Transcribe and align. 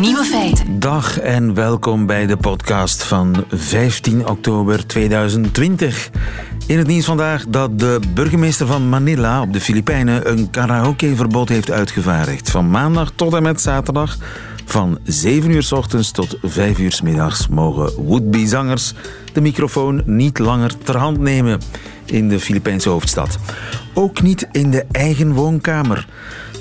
Nieuwe 0.00 0.24
feiten. 0.24 0.80
Dag 0.80 1.18
en 1.18 1.54
welkom 1.54 2.06
bij 2.06 2.26
de 2.26 2.36
podcast 2.36 3.04
van 3.04 3.44
15 3.48 4.28
oktober 4.28 4.86
2020. 4.86 6.10
In 6.66 6.78
het 6.78 6.86
nieuws 6.86 7.04
vandaag 7.04 7.44
dat 7.48 7.78
de 7.78 8.00
burgemeester 8.14 8.66
van 8.66 8.88
Manila 8.88 9.42
op 9.42 9.52
de 9.52 9.60
Filipijnen 9.60 10.30
een 10.30 10.50
karaokeverbod 10.50 11.48
heeft 11.48 11.70
uitgevaardigd. 11.70 12.50
Van 12.50 12.70
maandag 12.70 13.12
tot 13.14 13.34
en 13.34 13.42
met 13.42 13.60
zaterdag. 13.60 14.16
Van 14.64 14.98
7 15.04 15.50
uur 15.50 15.62
s 15.62 15.72
ochtends 15.72 16.10
tot 16.10 16.38
5 16.42 16.78
uur 16.78 16.92
s 16.92 17.00
middags 17.00 17.48
mogen 17.48 18.04
would-be 18.04 18.46
zangers 18.46 18.92
de 19.32 19.40
microfoon 19.40 20.02
niet 20.04 20.38
langer 20.38 20.78
ter 20.78 20.96
hand 20.96 21.18
nemen 21.18 21.60
in 22.04 22.28
de 22.28 22.40
Filipijnse 22.40 22.88
hoofdstad. 22.88 23.38
Ook 23.94 24.22
niet 24.22 24.48
in 24.52 24.70
de 24.70 24.84
eigen 24.90 25.32
woonkamer. 25.32 26.06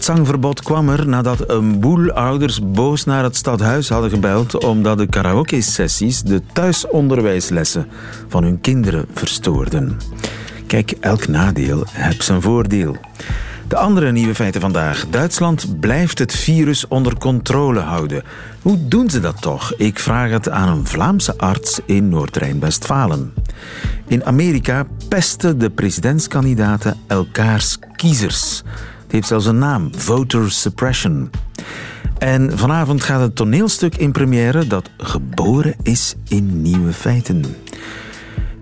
Zangverbod 0.06 0.62
kwam 0.62 0.90
er 0.90 1.08
nadat 1.08 1.50
een 1.50 1.80
boel 1.80 2.12
ouders 2.12 2.72
boos 2.72 3.04
naar 3.04 3.24
het 3.24 3.36
stadhuis 3.36 3.90
hadden 3.90 4.10
gebeld 4.10 4.64
omdat 4.64 4.98
de 4.98 5.08
karaoke-sessies 5.08 6.22
de 6.22 6.42
thuisonderwijslessen 6.54 7.88
van 8.28 8.44
hun 8.44 8.62
kinderen 8.62 9.06
verstoorden. 9.14 9.98
Kijk, 10.68 10.92
elk 10.92 11.28
nadeel 11.28 11.84
heeft 11.90 12.24
zijn 12.24 12.42
voordeel. 12.42 12.98
De 13.68 13.76
andere 13.76 14.12
nieuwe 14.12 14.36
feiten 14.36 14.62
vandaag. 14.62 15.06
Duitsland 15.10 15.80
blijft 15.80 16.20
het 16.20 16.36
virus 16.36 16.88
onder 16.88 17.18
controle 17.18 17.80
houden. 17.80 18.24
Hoe 18.62 18.88
doen 18.88 19.10
ze 19.10 19.20
dat 19.20 19.42
toch? 19.42 19.74
Ik 19.78 20.00
vraag 20.00 20.30
het 20.30 20.50
aan 20.50 20.78
een 20.78 20.86
Vlaamse 20.86 21.38
arts 21.38 21.80
in 21.86 22.10
Noord-Rijn-Westfalen. 22.10 23.34
In 24.08 24.26
Amerika 24.26 24.88
pesten 25.10 25.58
de 25.58 25.70
presidentskandidaten 25.70 26.98
elkaars 27.08 27.78
kiezers. 27.96 28.64
Het 29.06 29.14
heeft 29.14 29.28
zelfs 29.28 29.46
een 29.46 29.58
naam, 29.58 29.90
voter 29.96 30.52
suppression. 30.52 31.30
En 32.18 32.58
vanavond 32.58 33.04
gaat 33.04 33.22
het 33.22 33.36
toneelstuk 33.36 33.96
in 33.96 34.12
première 34.12 34.68
dat 34.68 34.90
geboren 34.98 35.76
is 35.82 36.16
in 36.28 36.62
nieuwe 36.62 36.94
feiten. 36.94 37.42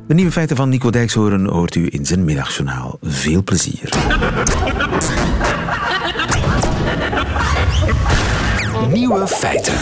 De 0.08 0.14
nieuwe 0.14 0.32
feiten 0.32 0.56
van 0.56 0.70
Nico 0.70 0.90
Dijkshoorn 0.90 1.46
hoort 1.46 1.76
u 1.76 1.88
in 1.90 2.06
zijn 2.06 2.24
middagjournaal. 2.24 2.98
Veel 3.02 3.44
plezier. 3.44 3.90
Nieuwe 8.92 9.28
feiten. 9.28 9.78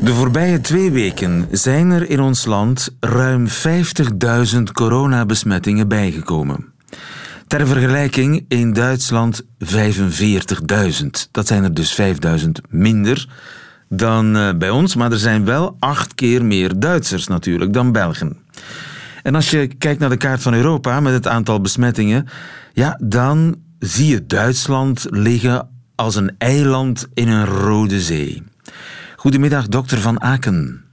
De 0.00 0.14
voorbije 0.14 0.60
twee 0.60 0.90
weken 0.90 1.48
zijn 1.50 1.90
er 1.90 2.10
in 2.10 2.20
ons 2.20 2.44
land 2.44 2.88
ruim 3.00 3.46
50.000 3.48 4.62
coronabesmettingen 4.72 5.88
bijgekomen. 5.88 6.72
Ter 7.50 7.66
vergelijking 7.66 8.44
in 8.48 8.72
Duitsland 8.72 9.42
45.000. 9.42 9.46
Dat 11.30 11.46
zijn 11.46 11.64
er 11.64 11.74
dus 11.74 12.00
5.000 12.00 12.50
minder 12.68 13.28
dan 13.88 14.36
eh, 14.36 14.54
bij 14.54 14.70
ons, 14.70 14.94
maar 14.94 15.12
er 15.12 15.18
zijn 15.18 15.44
wel 15.44 15.76
acht 15.78 16.14
keer 16.14 16.44
meer 16.44 16.78
Duitsers 16.78 17.26
natuurlijk 17.26 17.72
dan 17.72 17.92
Belgen. 17.92 18.36
En 19.22 19.34
als 19.34 19.50
je 19.50 19.66
kijkt 19.66 20.00
naar 20.00 20.08
de 20.08 20.16
kaart 20.16 20.42
van 20.42 20.54
Europa 20.54 21.00
met 21.00 21.12
het 21.12 21.26
aantal 21.26 21.60
besmettingen, 21.60 22.28
ja, 22.72 22.98
dan 23.02 23.56
zie 23.78 24.06
je 24.06 24.26
Duitsland 24.26 25.06
liggen 25.08 25.68
als 25.94 26.14
een 26.14 26.34
eiland 26.38 27.08
in 27.14 27.28
een 27.28 27.46
rode 27.46 28.00
zee. 28.00 28.42
Goedemiddag, 29.16 29.68
dokter 29.68 29.98
Van 29.98 30.22
Aken. 30.22 30.84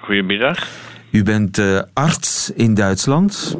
Goedemiddag. 0.00 0.68
U 1.10 1.22
bent 1.22 1.58
uh, 1.58 1.80
arts 1.92 2.52
in 2.54 2.74
Duitsland. 2.74 3.56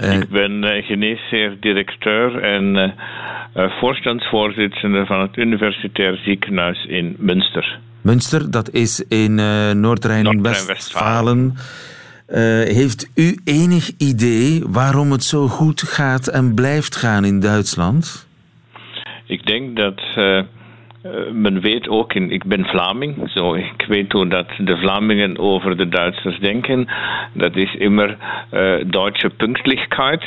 Uh, 0.00 0.20
Ik 0.20 0.28
ben 0.28 0.64
uh, 0.64 0.86
geneesheer-directeur 0.86 2.42
en 2.42 2.94
voorstandsvoorzitter 3.80 5.06
van 5.06 5.20
het 5.20 5.36
Universitair 5.36 6.16
Ziekenhuis 6.16 6.84
in 6.84 7.16
Münster. 7.18 7.78
Münster, 8.02 8.50
dat 8.50 8.70
is 8.70 9.06
in 9.08 9.34
Noord-Rijn-Westfalen. 9.80 11.54
heeft 12.64 13.10
u 13.14 13.38
enig 13.44 13.90
idee 13.98 14.62
waarom 14.66 15.12
het 15.12 15.24
zo 15.24 15.46
goed 15.46 15.82
gaat 15.82 16.26
en 16.28 16.54
blijft 16.54 16.96
gaan 16.96 17.24
in 17.24 17.40
Duitsland? 17.40 18.28
Ik 19.26 19.46
denk 19.46 19.76
dat 19.76 20.00
men 21.32 21.60
weet 21.60 21.88
ook, 21.88 22.14
ik 22.14 22.44
ben 22.44 22.64
Vlaming, 22.64 23.30
zo, 23.30 23.54
ik 23.54 23.84
weet 23.88 24.12
hoe 24.12 24.28
dat 24.28 24.48
de 24.58 24.76
Vlamingen 24.76 25.38
over 25.38 25.76
de 25.76 25.88
Duitsers 25.88 26.38
denken. 26.38 26.88
Dat 27.32 27.56
is 27.56 27.74
immer 27.74 28.16
uh, 28.52 28.74
Duitse 28.86 29.30
Pünktlichkeit, 29.30 30.24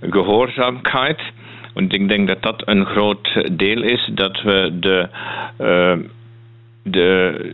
Gehoorzaamheid. 0.00 1.20
En 1.74 1.88
ik 1.88 2.08
denk 2.08 2.28
dat 2.28 2.42
dat 2.42 2.62
een 2.64 2.86
groot 2.86 3.46
deel 3.52 3.82
is, 3.82 4.10
dat 4.14 4.42
we 4.42 4.76
de 4.80 5.08
de, 6.90 7.50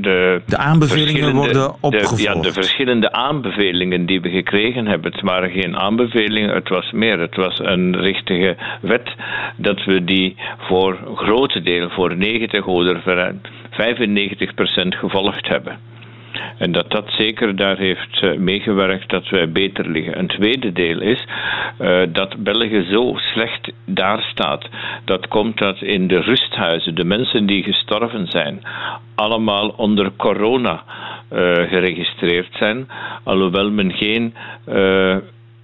de, 0.00 0.42
de 0.46 0.56
aanbevelingen 0.56 1.34
worden 1.34 1.74
opgevolgd. 1.80 2.16
De, 2.16 2.22
ja, 2.22 2.34
de 2.34 2.52
verschillende 2.52 3.12
aanbevelingen 3.12 4.06
die 4.06 4.20
we 4.20 4.30
gekregen 4.30 4.86
hebben. 4.86 5.12
Het 5.12 5.20
waren 5.20 5.50
geen 5.50 5.76
aanbevelingen, 5.76 6.54
het 6.54 6.68
was 6.68 6.92
meer. 6.92 7.18
Het 7.18 7.36
was 7.36 7.58
een 7.58 7.96
richtige 7.96 8.56
wet 8.80 9.14
dat 9.56 9.84
we 9.84 10.04
die 10.04 10.36
voor 10.58 10.98
grote 11.14 11.62
deel, 11.62 11.90
voor 11.90 12.16
90 12.16 12.66
of 12.66 13.02
95 13.70 14.54
procent 14.54 14.94
gevolgd 14.94 15.48
hebben. 15.48 15.78
En 16.58 16.72
dat 16.72 16.90
dat 16.90 17.04
zeker 17.16 17.56
daar 17.56 17.76
heeft 17.76 18.22
uh, 18.22 18.36
meegewerkt 18.36 19.10
dat 19.10 19.28
wij 19.28 19.50
beter 19.52 19.90
liggen. 19.90 20.18
Een 20.18 20.26
tweede 20.26 20.72
deel 20.72 21.00
is 21.00 21.24
uh, 21.80 22.02
dat 22.08 22.36
België 22.38 22.86
zo 22.90 23.14
slecht 23.16 23.72
daar 23.86 24.22
staat. 24.22 24.68
Dat 25.04 25.28
komt 25.28 25.58
dat 25.58 25.82
in 25.82 26.06
de 26.08 26.20
rusthuizen, 26.20 26.94
de 26.94 27.04
mensen 27.04 27.46
die 27.46 27.62
gestorven 27.62 28.26
zijn, 28.26 28.62
allemaal 29.14 29.68
onder 29.68 30.12
corona 30.16 30.82
uh, 31.32 31.38
geregistreerd 31.54 32.48
zijn. 32.52 32.88
Alhoewel 33.24 33.70
men 33.70 33.92
geen 33.92 34.34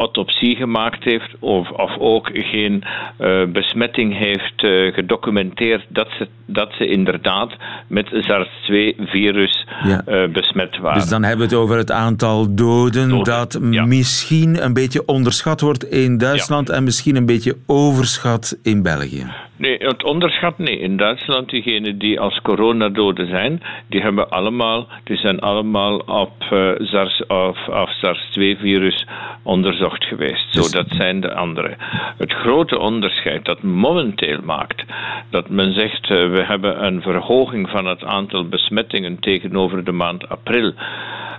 autopsie 0.01 0.57
gemaakt 0.57 1.05
heeft 1.05 1.35
of, 1.39 1.71
of 1.71 1.99
ook 1.99 2.31
geen 2.33 2.85
uh, 3.21 3.45
besmetting 3.47 4.19
heeft 4.19 4.63
uh, 4.63 4.95
gedocumenteerd 4.95 5.87
dat 5.89 6.09
ze, 6.19 6.29
dat 6.47 6.73
ze 6.79 6.87
inderdaad 6.87 7.53
met 7.87 8.07
SARS-2-virus 8.11 9.67
ja. 9.83 10.03
uh, 10.09 10.33
besmet 10.33 10.79
waren. 10.79 11.01
Dus 11.01 11.09
dan 11.09 11.23
hebben 11.23 11.49
we 11.49 11.55
het 11.55 11.63
over 11.63 11.77
het 11.77 11.91
aantal 11.91 12.55
doden, 12.55 13.09
doden. 13.09 13.25
dat 13.25 13.59
ja. 13.71 13.85
misschien 13.85 14.65
een 14.65 14.73
beetje 14.73 15.07
onderschat 15.07 15.61
wordt 15.61 15.85
in 15.85 16.19
Duitsland 16.19 16.69
ja. 16.69 16.75
en 16.75 16.85
misschien 16.85 17.17
een 17.17 17.27
beetje 17.27 17.57
overschat 17.67 18.59
in 18.63 18.83
België. 18.83 19.27
Nee, 19.61 19.77
het 19.79 20.05
onderschat 20.05 20.59
nee. 20.59 20.79
In 20.79 20.97
Duitsland, 20.97 21.51
diegenen 21.51 21.99
die 21.99 22.21
als 22.21 22.41
coronadoden 22.43 23.27
zijn, 23.27 23.63
die, 23.87 24.01
hebben 24.01 24.31
allemaal, 24.31 24.89
die 25.05 25.17
zijn 25.17 25.41
allemaal 25.41 25.97
op 25.97 26.33
uh, 26.53 26.71
SARS 26.79 27.27
of, 27.27 27.69
of 27.69 27.91
SARS-2-virus 27.91 29.07
onderzocht 29.43 30.05
geweest. 30.05 30.53
Zo, 30.53 30.79
dat 30.79 30.87
zijn 30.89 31.21
de 31.21 31.35
andere. 31.35 31.77
Het 32.19 32.33
grote 32.33 32.79
onderscheid 32.79 33.45
dat 33.45 33.63
momenteel 33.63 34.39
maakt, 34.45 34.85
dat 35.31 35.49
men 35.49 35.73
zegt 35.73 36.11
uh, 36.11 36.31
we 36.31 36.43
hebben 36.43 36.85
een 36.85 37.03
verhoging 37.03 37.71
van 37.71 37.87
het 37.87 38.05
aantal 38.05 38.49
besmettingen 38.49 39.19
tegenover 39.19 39.85
de 39.85 39.93
maand 39.93 40.29
april, 40.29 40.73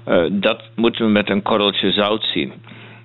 uh, 0.07 0.23
dat 0.31 0.61
moeten 0.75 1.05
we 1.05 1.11
met 1.11 1.29
een 1.29 1.41
korreltje 1.41 1.91
zout 1.91 2.23
zien. 2.33 2.53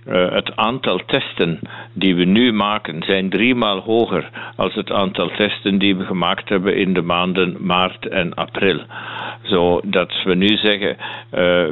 Uh, 0.09 0.31
het 0.31 0.57
aantal 0.57 1.01
testen 1.07 1.61
die 1.93 2.15
we 2.15 2.25
nu 2.25 2.53
maken 2.53 3.03
zijn 3.03 3.31
driemaal 3.31 3.81
hoger 3.81 4.31
als 4.57 4.75
het 4.75 4.91
aantal 4.91 5.31
testen 5.37 5.79
die 5.79 5.97
we 5.97 6.05
gemaakt 6.05 6.49
hebben 6.49 6.77
in 6.77 6.93
de 6.95 7.03
maanden 7.03 7.57
maart 7.61 8.09
en 8.09 8.35
april. 8.35 8.81
Zodat 9.43 10.23
we 10.25 10.35
nu 10.35 10.57
zeggen, 10.57 10.91
uh, 10.91 10.97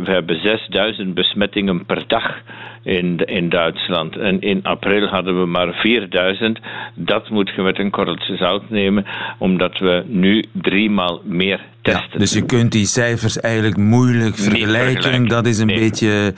we 0.05 0.11
hebben 0.11 0.41
6000 0.41 1.15
besmettingen 1.15 1.87
per 1.87 2.05
dag 2.07 2.43
in, 2.85 3.17
in 3.17 3.49
Duitsland. 3.49 4.17
En 4.17 4.41
in 4.41 4.63
april 4.63 5.07
hadden 5.07 5.41
we 5.41 5.47
maar 5.47 5.73
4000. 5.75 6.59
Dat 6.95 7.31
moet 7.31 7.53
je 7.57 7.63
met 7.63 7.79
een 7.79 7.91
korreltje 7.91 8.37
zout 8.37 8.71
nemen, 8.71 9.05
omdat 9.39 9.79
we 9.79 10.05
nu 10.07 10.45
driemaal 10.53 11.21
meer 11.25 11.61
testen. 11.83 12.11
Ja, 12.13 12.19
dus 12.19 12.33
je 12.33 12.45
kunt 12.45 12.73
die 12.73 12.87
cijfers 12.87 13.41
eigenlijk 13.41 13.77
moeilijk 13.77 14.37
vergelijken. 14.37 14.93
vergelijken. 14.93 15.29
Dat 15.29 15.47
is 15.47 15.59
een, 15.59 15.67
nee. 15.67 15.79
beetje, 15.79 16.35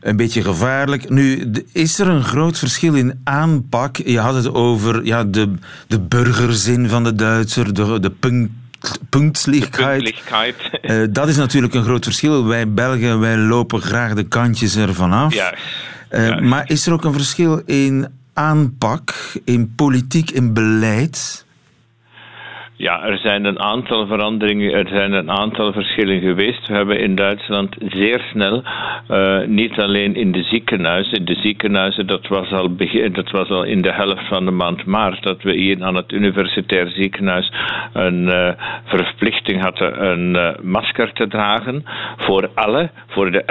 een 0.00 0.16
beetje 0.16 0.42
gevaarlijk. 0.42 1.08
Nu, 1.08 1.52
is 1.72 1.98
er 1.98 2.08
een 2.08 2.22
groot 2.22 2.58
verschil 2.58 2.94
in 2.94 3.20
aanpak? 3.24 3.96
Je 3.96 4.18
had 4.18 4.34
het 4.34 4.54
over 4.54 5.04
ja, 5.04 5.24
de, 5.24 5.54
de 5.88 6.00
burgerzin 6.00 6.88
van 6.88 7.04
de 7.04 7.14
Duitser, 7.14 7.74
de, 7.74 8.00
de 8.00 8.10
punt 8.10 8.50
punktlichheid. 9.08 10.54
Uh, 10.82 11.06
dat 11.10 11.28
is 11.28 11.36
natuurlijk 11.36 11.74
een 11.74 11.84
groot 11.84 12.04
verschil. 12.04 12.46
Wij 12.46 12.72
Belgen, 12.72 13.20
wij 13.20 13.36
lopen 13.36 13.80
graag 13.80 14.14
de 14.14 14.24
kantjes 14.24 14.76
ervan 14.76 15.12
af. 15.12 15.34
Ja. 15.34 15.54
Uh, 16.10 16.28
ja. 16.28 16.40
Maar 16.40 16.70
is 16.70 16.86
er 16.86 16.92
ook 16.92 17.04
een 17.04 17.12
verschil 17.12 17.62
in 17.66 18.08
aanpak, 18.32 19.14
in 19.44 19.74
politiek, 19.74 20.30
in 20.30 20.52
beleid? 20.52 21.44
Ja, 22.80 23.02
er 23.02 23.18
zijn 23.18 23.44
een 23.44 23.60
aantal 23.60 24.06
veranderingen, 24.06 24.72
er 24.72 24.88
zijn 24.88 25.12
een 25.12 25.30
aantal 25.30 25.72
verschillen 25.72 26.20
geweest. 26.20 26.66
We 26.66 26.74
hebben 26.74 27.00
in 27.00 27.14
Duitsland 27.14 27.76
zeer 27.88 28.20
snel, 28.30 28.62
uh, 29.10 29.46
niet 29.46 29.80
alleen 29.80 30.14
in 30.14 30.32
de 30.32 30.42
ziekenhuizen, 30.42 31.24
de 31.24 31.34
ziekenhuizen, 31.34 32.06
dat 32.06 32.26
was, 32.26 32.52
al 32.52 32.74
begin, 32.74 33.12
dat 33.12 33.30
was 33.30 33.48
al 33.48 33.64
in 33.64 33.82
de 33.82 33.92
helft 33.92 34.28
van 34.28 34.44
de 34.44 34.50
maand 34.50 34.84
maart, 34.84 35.22
dat 35.22 35.42
we 35.42 35.52
hier 35.52 35.84
aan 35.84 35.94
het 35.94 36.12
universitair 36.12 36.90
ziekenhuis 36.90 37.52
een 37.92 38.22
uh, 38.22 38.50
verplichting 38.84 39.62
hadden 39.62 40.04
een 40.10 40.34
uh, 40.34 40.50
masker 40.62 41.12
te 41.12 41.28
dragen 41.28 41.84
voor 42.16 42.50
alle, 42.54 42.90
voor 43.06 43.30
de 43.30 43.44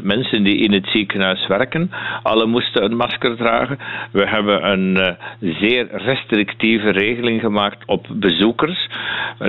11.000 0.00 0.04
mensen 0.04 0.42
die 0.42 0.56
in 0.56 0.72
het 0.72 0.86
ziekenhuis 0.86 1.46
werken. 1.46 1.90
Alle 2.22 2.46
moesten 2.46 2.84
een 2.84 2.96
masker 2.96 3.36
dragen. 3.36 3.78
We 4.12 4.26
hebben 4.26 4.70
een 4.70 5.16
zeer 5.40 5.88
restrictieve 5.92 6.90
regeling 6.90 7.40
gemaakt 7.40 7.82
op 7.86 8.06
bezoek 8.08 8.38
bezoekers. 8.40 8.88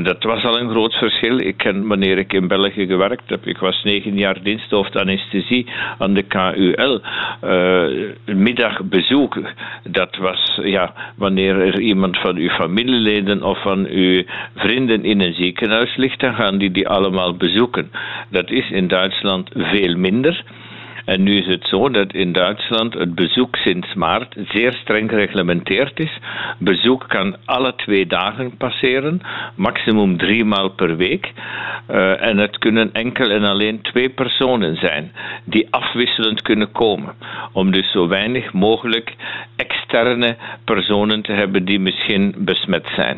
Dat 0.03 0.23
was 0.23 0.43
al 0.43 0.59
een 0.59 0.69
groot 0.69 0.93
verschil. 0.93 1.39
Ik 1.39 1.57
ken, 1.57 1.87
wanneer 1.87 2.17
ik 2.17 2.33
in 2.33 2.47
België 2.47 2.85
gewerkt 2.85 3.29
heb, 3.29 3.45
ik 3.45 3.57
was 3.57 3.83
negen 3.83 4.17
jaar 4.17 4.43
diensthoofd 4.43 4.95
anesthesie 4.97 5.67
aan 5.97 6.13
de 6.13 6.23
KUL. 6.23 7.01
Uh, 7.43 7.83
eh, 7.83 8.35
middagbezoek, 8.35 9.39
dat 9.83 10.15
was 10.15 10.59
ja, 10.63 10.93
wanneer 11.15 11.59
er 11.59 11.79
iemand 11.79 12.17
van 12.17 12.35
uw 12.35 12.49
familieleden 12.49 13.43
of 13.43 13.61
van 13.61 13.87
uw 13.87 14.23
vrienden 14.55 15.03
in 15.03 15.21
een 15.21 15.33
ziekenhuis 15.33 15.95
ligt, 15.95 16.19
dan 16.19 16.33
gaan 16.33 16.57
die 16.57 16.71
die 16.71 16.87
allemaal 16.87 17.35
bezoeken. 17.35 17.91
Dat 18.29 18.49
is 18.49 18.71
in 18.71 18.87
Duitsland 18.87 19.49
veel 19.53 19.95
minder. 19.95 20.43
En 21.05 21.23
nu 21.23 21.37
is 21.37 21.45
het 21.45 21.67
zo 21.67 21.89
dat 21.89 22.13
in 22.13 22.31
Duitsland 22.31 22.93
het 22.93 23.15
bezoek 23.15 23.55
sinds 23.55 23.93
maart 23.93 24.35
zeer 24.47 24.73
streng 24.73 25.09
gereglementeerd 25.09 25.99
is. 25.99 26.17
Bezoek 26.57 27.05
kan 27.07 27.35
alle 27.45 27.75
twee 27.75 28.07
dagen 28.07 28.57
passeren, 28.57 29.21
maximum 29.55 30.17
drie 30.17 30.45
maal 30.45 30.69
per 30.69 30.97
week. 30.97 31.31
Uh, 31.89 32.23
en 32.23 32.37
het 32.37 32.57
kunnen 32.57 32.93
enkel 32.93 33.29
en 33.29 33.43
alleen 33.43 33.81
twee 33.81 34.09
personen 34.09 34.75
zijn 34.75 35.11
die 35.43 35.67
afwisselend 35.69 36.41
kunnen 36.41 36.71
komen. 36.71 37.13
Om 37.51 37.71
dus 37.71 37.91
zo 37.91 38.07
weinig 38.07 38.53
mogelijk 38.53 39.15
externe 39.55 40.35
personen 40.63 41.21
te 41.21 41.31
hebben 41.31 41.65
die 41.65 41.79
misschien 41.79 42.35
besmet 42.37 42.87
zijn. 42.95 43.17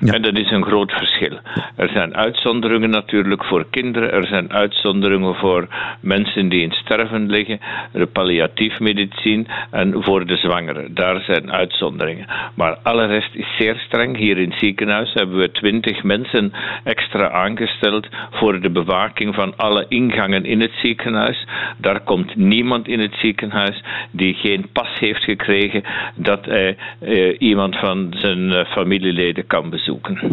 En 0.00 0.22
dat 0.22 0.38
is 0.38 0.50
een 0.50 0.64
groot 0.64 0.92
verschil. 0.92 1.38
Er 1.76 1.88
zijn 1.88 2.16
uitzonderingen 2.16 2.90
natuurlijk 2.90 3.44
voor 3.44 3.66
kinderen, 3.70 4.12
er 4.12 4.26
zijn 4.26 4.52
uitzonderingen 4.52 5.34
voor 5.34 5.66
mensen 6.00 6.48
die 6.48 6.62
in 6.62 6.72
sterven 6.72 7.30
liggen, 7.30 7.60
de 7.92 8.06
palliatief 8.06 8.78
medicijn 8.78 9.46
en 9.70 10.02
voor 10.02 10.26
de 10.26 10.36
zwangeren. 10.36 10.94
Daar 10.94 11.20
zijn 11.20 11.52
uitzonderingen. 11.52 12.26
Maar 12.54 12.76
alle 12.82 13.06
rest 13.06 13.34
is 13.34 13.46
zeer 13.58 13.76
streng. 13.86 14.16
Hier 14.16 14.38
in 14.38 14.50
het 14.50 14.58
ziekenhuis 14.58 15.12
hebben 15.14 15.38
we 15.38 15.50
twintig 15.50 16.02
mensen 16.02 16.52
extra 16.84 17.30
aangesteld 17.30 18.08
voor 18.30 18.60
de 18.60 18.70
bewaking 18.70 19.34
van 19.34 19.56
alle 19.56 19.84
ingangen 19.88 20.44
in 20.44 20.60
het 20.60 20.72
ziekenhuis. 20.82 21.46
Daar 21.76 22.00
komt 22.00 22.36
niemand 22.36 22.88
in 22.88 23.00
het 23.00 23.14
ziekenhuis 23.14 23.82
die 24.10 24.34
geen 24.34 24.68
pas 24.72 24.98
heeft 24.98 25.24
gekregen 25.24 25.82
dat 26.14 26.44
hij 26.44 26.76
eh, 27.00 27.34
iemand 27.38 27.76
van 27.76 28.14
zijn 28.16 28.52
eh, 28.52 28.66
familieleden 28.66 29.46
kan 29.46 29.70
bezoeken. 29.70 29.87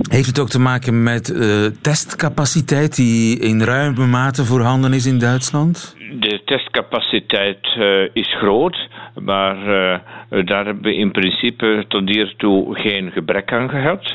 Heeft 0.09 0.27
het 0.27 0.39
ook 0.39 0.49
te 0.49 0.59
maken 0.59 1.03
met 1.03 1.29
uh, 1.29 1.65
testcapaciteit 1.81 2.95
die 2.95 3.39
in 3.39 3.61
ruime 3.61 4.05
mate 4.05 4.45
voorhanden 4.45 4.93
is 4.93 5.05
in 5.05 5.19
Duitsland? 5.19 5.95
De 6.19 6.41
testcapaciteit 6.45 7.75
uh, 7.77 8.09
is 8.13 8.35
groot, 8.37 8.89
maar 9.21 9.57
uh, 9.57 10.45
daar 10.45 10.65
hebben 10.65 10.83
we 10.83 10.95
in 10.95 11.11
principe 11.11 11.85
tot 11.87 12.09
hiertoe 12.09 12.79
geen 12.79 13.11
gebrek 13.11 13.51
aan 13.51 13.69
gehad. 13.69 14.13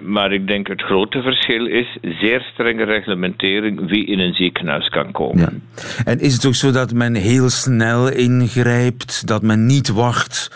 Maar 0.00 0.32
ik 0.32 0.46
denk 0.46 0.66
het 0.66 0.82
grote 0.82 1.22
verschil 1.22 1.66
is 1.66 1.98
zeer 2.02 2.40
strenge 2.52 2.84
reglementering 2.84 3.88
wie 3.88 4.06
in 4.06 4.18
een 4.18 4.34
ziekenhuis 4.34 4.88
kan 4.88 5.12
komen. 5.12 5.62
Ja. 5.76 5.82
En 6.04 6.20
is 6.20 6.32
het 6.34 6.46
ook 6.46 6.54
zo 6.54 6.70
dat 6.70 6.92
men 6.92 7.14
heel 7.14 7.48
snel 7.48 8.12
ingrijpt, 8.12 9.26
dat 9.26 9.42
men 9.42 9.66
niet 9.66 9.88
wacht 9.88 10.50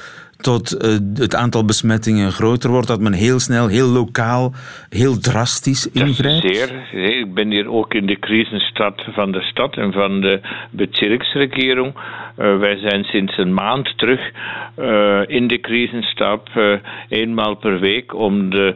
tot 0.44 0.74
uh, 0.74 0.90
het 1.14 1.34
aantal 1.34 1.64
besmettingen 1.64 2.32
groter 2.32 2.70
wordt, 2.70 2.86
dat 2.86 3.00
men 3.00 3.12
heel 3.12 3.40
snel, 3.40 3.68
heel 3.68 3.88
lokaal, 3.88 4.52
heel 4.88 5.18
drastisch 5.18 5.90
ingrijpt? 5.90 6.54
Zeer, 6.54 6.86
zeer. 6.92 7.18
Ik 7.18 7.34
ben 7.34 7.50
hier 7.50 7.68
ook 7.70 7.94
in 7.94 8.06
de 8.06 8.18
crisisstad 8.18 9.04
van 9.12 9.32
de 9.32 9.42
stad 9.42 9.76
en 9.76 9.92
van 9.92 10.20
de 10.20 10.40
bezirksregering. 10.70 11.94
Uh, 11.94 12.58
wij 12.58 12.76
zijn 12.76 13.04
sinds 13.04 13.38
een 13.38 13.54
maand 13.54 13.98
terug 13.98 14.20
uh, 14.78 15.20
in 15.26 15.46
de 15.46 15.60
crisisstap 15.60 16.48
eenmaal 17.08 17.54
per 17.54 17.80
week 17.80 18.14
om 18.14 18.50
de 18.50 18.74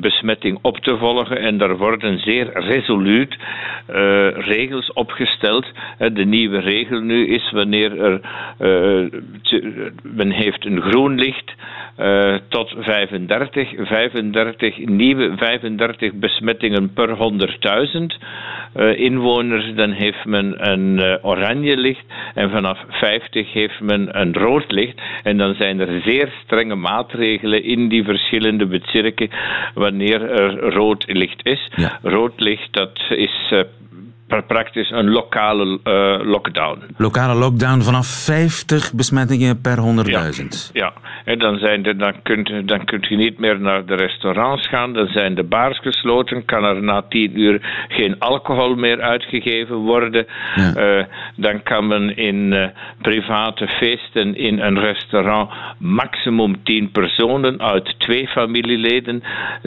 besmetting 0.00 0.58
op 0.62 0.78
te 0.78 0.96
volgen. 0.98 1.38
En 1.38 1.58
daar 1.58 1.76
worden 1.76 2.18
zeer 2.18 2.50
resoluut 2.52 3.36
regels 4.34 4.92
opgesteld. 4.92 5.66
de 5.98 6.24
nieuwe 6.24 6.58
regel 6.58 7.00
nu 7.00 7.26
is 7.26 7.50
wanneer 7.50 8.00
er 8.00 8.20
men 10.02 10.30
heeft 10.30 10.64
een 10.64 10.80
groen 10.88 11.18
licht 11.18 11.54
uh, 11.98 12.34
tot 12.48 12.74
35, 12.78 13.86
35 13.86 14.86
nieuwe 14.86 15.32
35 15.36 16.12
besmettingen 16.12 16.92
per 16.92 17.08
100.000 17.08 17.16
uh, 18.76 18.98
inwoners, 18.98 19.74
dan 19.74 19.90
heeft 19.90 20.24
men 20.24 20.70
een 20.70 20.98
uh, 20.98 21.14
oranje 21.22 21.76
licht 21.76 22.04
en 22.34 22.50
vanaf 22.50 22.78
50 22.88 23.52
heeft 23.52 23.80
men 23.80 24.20
een 24.20 24.34
rood 24.34 24.72
licht 24.72 25.00
en 25.22 25.36
dan 25.36 25.54
zijn 25.54 25.80
er 25.80 26.00
zeer 26.04 26.32
strenge 26.44 26.74
maatregelen 26.74 27.64
in 27.64 27.88
die 27.88 28.04
verschillende 28.04 28.66
bezirken 28.66 29.30
wanneer 29.74 30.30
er 30.30 30.58
rood 30.58 31.04
licht 31.06 31.40
is. 31.46 31.68
Ja. 31.76 31.98
Rood 32.02 32.40
licht 32.40 32.68
dat 32.70 33.00
is 33.08 33.52
praktisch 34.26 34.90
een 34.90 35.10
lokale 35.10 35.78
uh, 35.84 36.26
lockdown. 36.26 36.82
Lokale 36.96 37.34
lockdown 37.34 37.80
vanaf 37.80 38.06
50 38.06 38.92
besmettingen 38.92 39.60
per 39.60 39.76
100.000. 39.78 39.82
Ja, 40.04 40.30
ja. 40.72 40.92
En 41.24 41.38
dan, 41.38 41.58
zijn 41.58 41.82
dan, 41.82 42.14
kunt, 42.22 42.68
dan 42.68 42.84
kunt 42.84 43.06
je 43.06 43.16
niet 43.16 43.38
meer 43.38 43.60
naar 43.60 43.86
de 43.86 43.94
restaurants 43.94 44.68
gaan, 44.68 44.92
dan 44.92 45.06
zijn 45.06 45.34
de 45.34 45.42
bars 45.42 45.78
gesloten, 45.78 46.44
kan 46.44 46.64
er 46.64 46.82
na 46.82 47.02
10 47.08 47.40
uur 47.40 47.86
geen 47.88 48.18
alcohol 48.18 48.74
meer 48.74 49.00
uitgegeven 49.00 49.76
worden. 49.76 50.26
Ja. 50.54 50.98
Uh, 50.98 51.04
dan 51.36 51.62
kan 51.62 51.86
men 51.86 52.16
in 52.16 52.52
uh, 52.52 52.66
private 53.02 53.68
feesten 53.68 54.36
in 54.36 54.60
een 54.60 54.78
restaurant 54.78 55.50
maximum 55.78 56.62
10 56.64 56.90
personen 56.90 57.60
uit 57.60 57.94
twee 57.98 58.28
familieleden. 58.28 59.22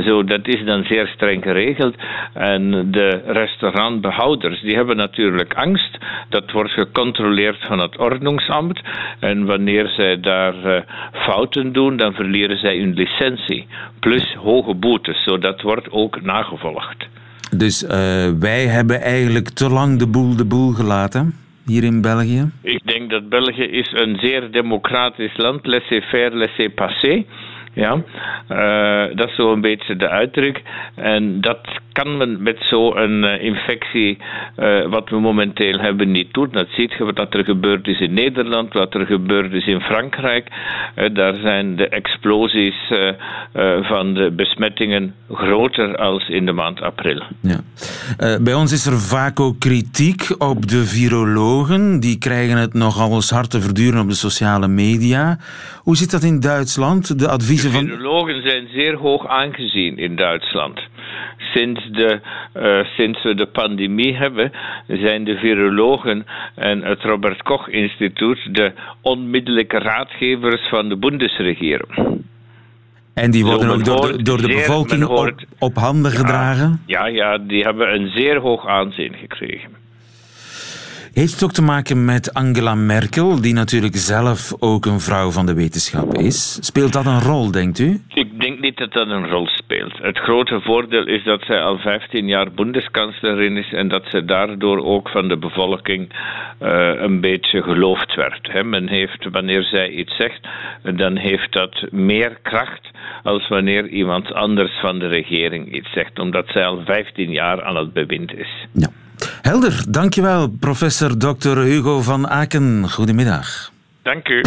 Zo, 0.06 0.24
dat 0.24 0.48
is 0.48 0.66
dan 0.66 0.84
zeer 0.84 1.08
streng 1.08 1.44
geregeld. 1.44 1.96
En 2.34 2.92
de 2.92 3.22
restaurantbehouder 3.26 4.49
die 4.62 4.76
hebben 4.76 4.96
natuurlijk 4.96 5.54
angst. 5.54 5.98
Dat 6.30 6.52
wordt 6.52 6.72
gecontroleerd 6.72 7.66
van 7.68 7.80
het 7.80 7.98
ordeningsambt. 7.98 8.82
En 9.20 9.46
wanneer 9.46 9.88
zij 9.88 10.20
daar 10.20 10.56
uh, 10.66 10.82
fouten 11.12 11.74
doen, 11.74 11.98
dan 11.98 12.14
verliezen 12.14 12.58
zij 12.58 12.78
hun 12.78 12.94
licentie. 12.94 13.68
Plus 14.00 14.34
hoge 14.34 14.74
boetes. 14.74 15.24
Zo 15.24 15.38
dat 15.38 15.62
wordt 15.62 15.92
ook 15.92 16.22
nagevolgd. 16.22 17.08
Dus 17.58 17.84
uh, 17.84 17.90
wij 18.40 18.66
hebben 18.66 19.02
eigenlijk 19.02 19.50
te 19.50 19.70
lang 19.70 20.00
de 20.00 20.08
boel 20.08 20.36
de 20.36 20.46
boel 20.46 20.72
gelaten? 20.72 21.34
hier 21.70 21.84
in 21.84 22.02
België? 22.02 22.52
Ik 22.62 22.82
denk 22.86 23.10
dat 23.10 23.30
België 23.30 23.64
is 23.64 23.92
een 23.94 24.18
zeer 24.22 24.52
democratisch 24.52 25.38
land, 25.38 25.66
laissez-faire, 25.66 26.36
laissez-passer. 26.36 27.24
Ja, 27.80 27.96
uh, 27.96 29.16
dat 29.16 29.30
is 29.30 29.36
zo 29.36 29.54
een 29.54 29.62
beetje 29.62 29.96
de 29.96 30.10
uitdruk. 30.10 30.62
En 30.96 31.42
dat 31.42 31.60
kan 31.92 32.18
men 32.18 32.44
met 32.44 32.58
zo'n 32.60 33.24
uh, 33.24 33.44
infectie, 33.44 34.18
uh, 34.58 34.86
wat 34.86 35.10
we 35.10 35.20
momenteel 35.20 35.80
hebben, 35.80 36.12
niet 36.12 36.34
doen. 36.34 36.50
Dat 36.52 36.68
ziet 36.70 36.94
je 36.98 37.14
wat 37.14 37.34
er 37.34 37.44
gebeurd 37.44 37.88
is 37.88 38.00
in 38.00 38.14
Nederland, 38.14 38.74
wat 38.74 38.94
er 38.94 39.06
gebeurd 39.06 39.54
is 39.54 39.68
in 39.68 39.82
Frankrijk. 39.82 40.48
daar 41.14 41.36
zijn 41.36 41.76
de 41.76 41.88
explosies 41.88 42.92
van 43.82 44.14
de 44.14 44.32
besmettingen 44.36 45.14
groter 45.32 45.98
als 45.98 46.30
in 46.30 46.46
de 46.46 46.52
maand 46.52 46.82
april. 46.82 47.24
Ja. 47.42 47.60
bij 48.42 48.54
ons 48.54 48.72
is 48.72 48.86
er 48.86 49.00
vaak 49.00 49.40
ook 49.40 49.60
kritiek 49.60 50.36
op 50.38 50.68
de 50.68 50.86
virologen. 50.86 52.00
Die 52.00 52.18
krijgen 52.18 52.58
het 52.58 52.74
nogal 52.74 53.14
eens 53.14 53.30
hard 53.30 53.50
te 53.50 53.62
verduren 53.62 54.02
op 54.02 54.10
de 54.10 54.16
sociale 54.16 54.68
media. 54.68 55.38
Hoe 55.84 55.98
zit 55.98 56.12
dat 56.12 56.24
in 56.24 56.40
Duitsland? 56.40 57.20
De 57.20 57.28
adviezen 57.28 57.69
virologen 57.72 58.42
zijn 58.42 58.68
zeer 58.74 58.96
hoog 58.96 59.28
aangezien 59.28 59.98
in 59.98 60.16
Duitsland. 60.16 60.80
Sinds, 61.38 61.90
de, 61.92 62.20
uh, 62.56 62.86
sinds 62.96 63.24
we 63.24 63.36
de 63.36 63.46
pandemie 63.46 64.16
hebben, 64.16 64.52
zijn 64.88 65.24
de 65.24 65.38
virologen 65.38 66.26
en 66.56 66.84
het 66.84 67.02
Robert 67.02 67.42
Koch 67.42 67.68
Instituut 67.68 68.40
de 68.52 68.72
onmiddellijke 69.02 69.78
raadgevers 69.78 70.70
van 70.70 70.90
de 70.90 70.98
Bundesregering. 70.98 72.24
En 73.14 73.32
die 73.32 73.46
worden 73.46 73.70
ook 73.70 73.86
door 73.86 74.12
de, 74.12 74.24
door 74.24 74.42
de 74.42 74.48
bevolking 74.48 75.06
op, 75.06 75.34
op 75.60 75.76
handen 75.76 76.12
gedragen? 76.12 76.82
Ja, 76.86 77.08
ja, 77.08 77.38
die 77.38 77.64
hebben 77.64 77.94
een 77.94 78.12
zeer 78.16 78.40
hoog 78.40 78.68
aanzien 78.68 79.16
gekregen. 79.16 79.79
Heeft 81.20 81.34
het 81.34 81.44
ook 81.44 81.52
te 81.52 81.62
maken 81.62 82.06
met 82.06 82.34
Angela 82.34 82.76
Merkel, 82.76 83.42
die 83.42 83.54
natuurlijk 83.54 83.96
zelf 83.96 84.54
ook 84.60 84.86
een 84.86 85.00
vrouw 85.00 85.30
van 85.32 85.46
de 85.46 85.54
wetenschap 85.54 86.14
is? 86.14 86.58
Speelt 86.66 86.94
dat 86.94 87.06
een 87.06 87.22
rol, 87.22 87.52
denkt 87.52 87.80
u? 87.80 88.02
Ik 88.14 88.40
denk 88.40 88.60
niet 88.60 88.78
dat 88.78 88.94
dat 88.94 89.08
een 89.08 89.28
rol 89.28 89.48
speelt. 89.48 89.98
Het 89.98 90.18
grote 90.18 90.62
voordeel 90.62 91.08
is 91.08 91.24
dat 91.24 91.42
zij 91.42 91.62
al 91.62 91.78
15 91.78 92.28
jaar 92.28 92.52
bondskanslerin 92.52 93.58
is 93.58 93.74
en 93.74 93.88
dat 93.88 94.04
ze 94.10 94.26
daardoor 94.26 94.86
ook 94.86 95.10
van 95.10 95.28
de 95.28 95.38
bevolking 95.38 96.10
uh, 96.62 96.92
een 97.02 97.22
beetje 97.22 97.62
geloofd 97.62 98.16
werd. 98.16 98.64
Men 98.64 98.88
heeft, 98.88 99.28
wanneer 99.32 99.64
zij 99.64 99.90
iets 99.90 100.16
zegt, 100.16 100.48
dan 100.96 101.18
heeft 101.18 101.54
dat 101.54 101.86
meer 101.92 102.40
kracht 102.42 102.88
als 103.24 103.48
wanneer 103.48 103.88
iemand 103.88 104.34
anders 104.34 104.80
van 104.82 105.00
de 105.00 105.08
regering 105.08 105.76
iets 105.76 105.92
zegt, 105.92 106.20
omdat 106.20 106.48
zij 106.48 106.66
al 106.66 106.82
15 106.86 107.32
jaar 107.32 107.64
aan 107.64 107.76
het 107.76 107.94
bewind 107.94 108.34
is. 108.34 108.68
Ja. 108.74 108.90
Helder, 109.42 109.84
dankjewel, 109.88 110.48
professor 110.48 111.18
Dr. 111.18 111.58
Hugo 111.58 112.02
van 112.02 112.30
Aken. 112.30 112.90
Goedemiddag. 112.90 113.72
Dank 114.02 114.28
u. 114.28 114.42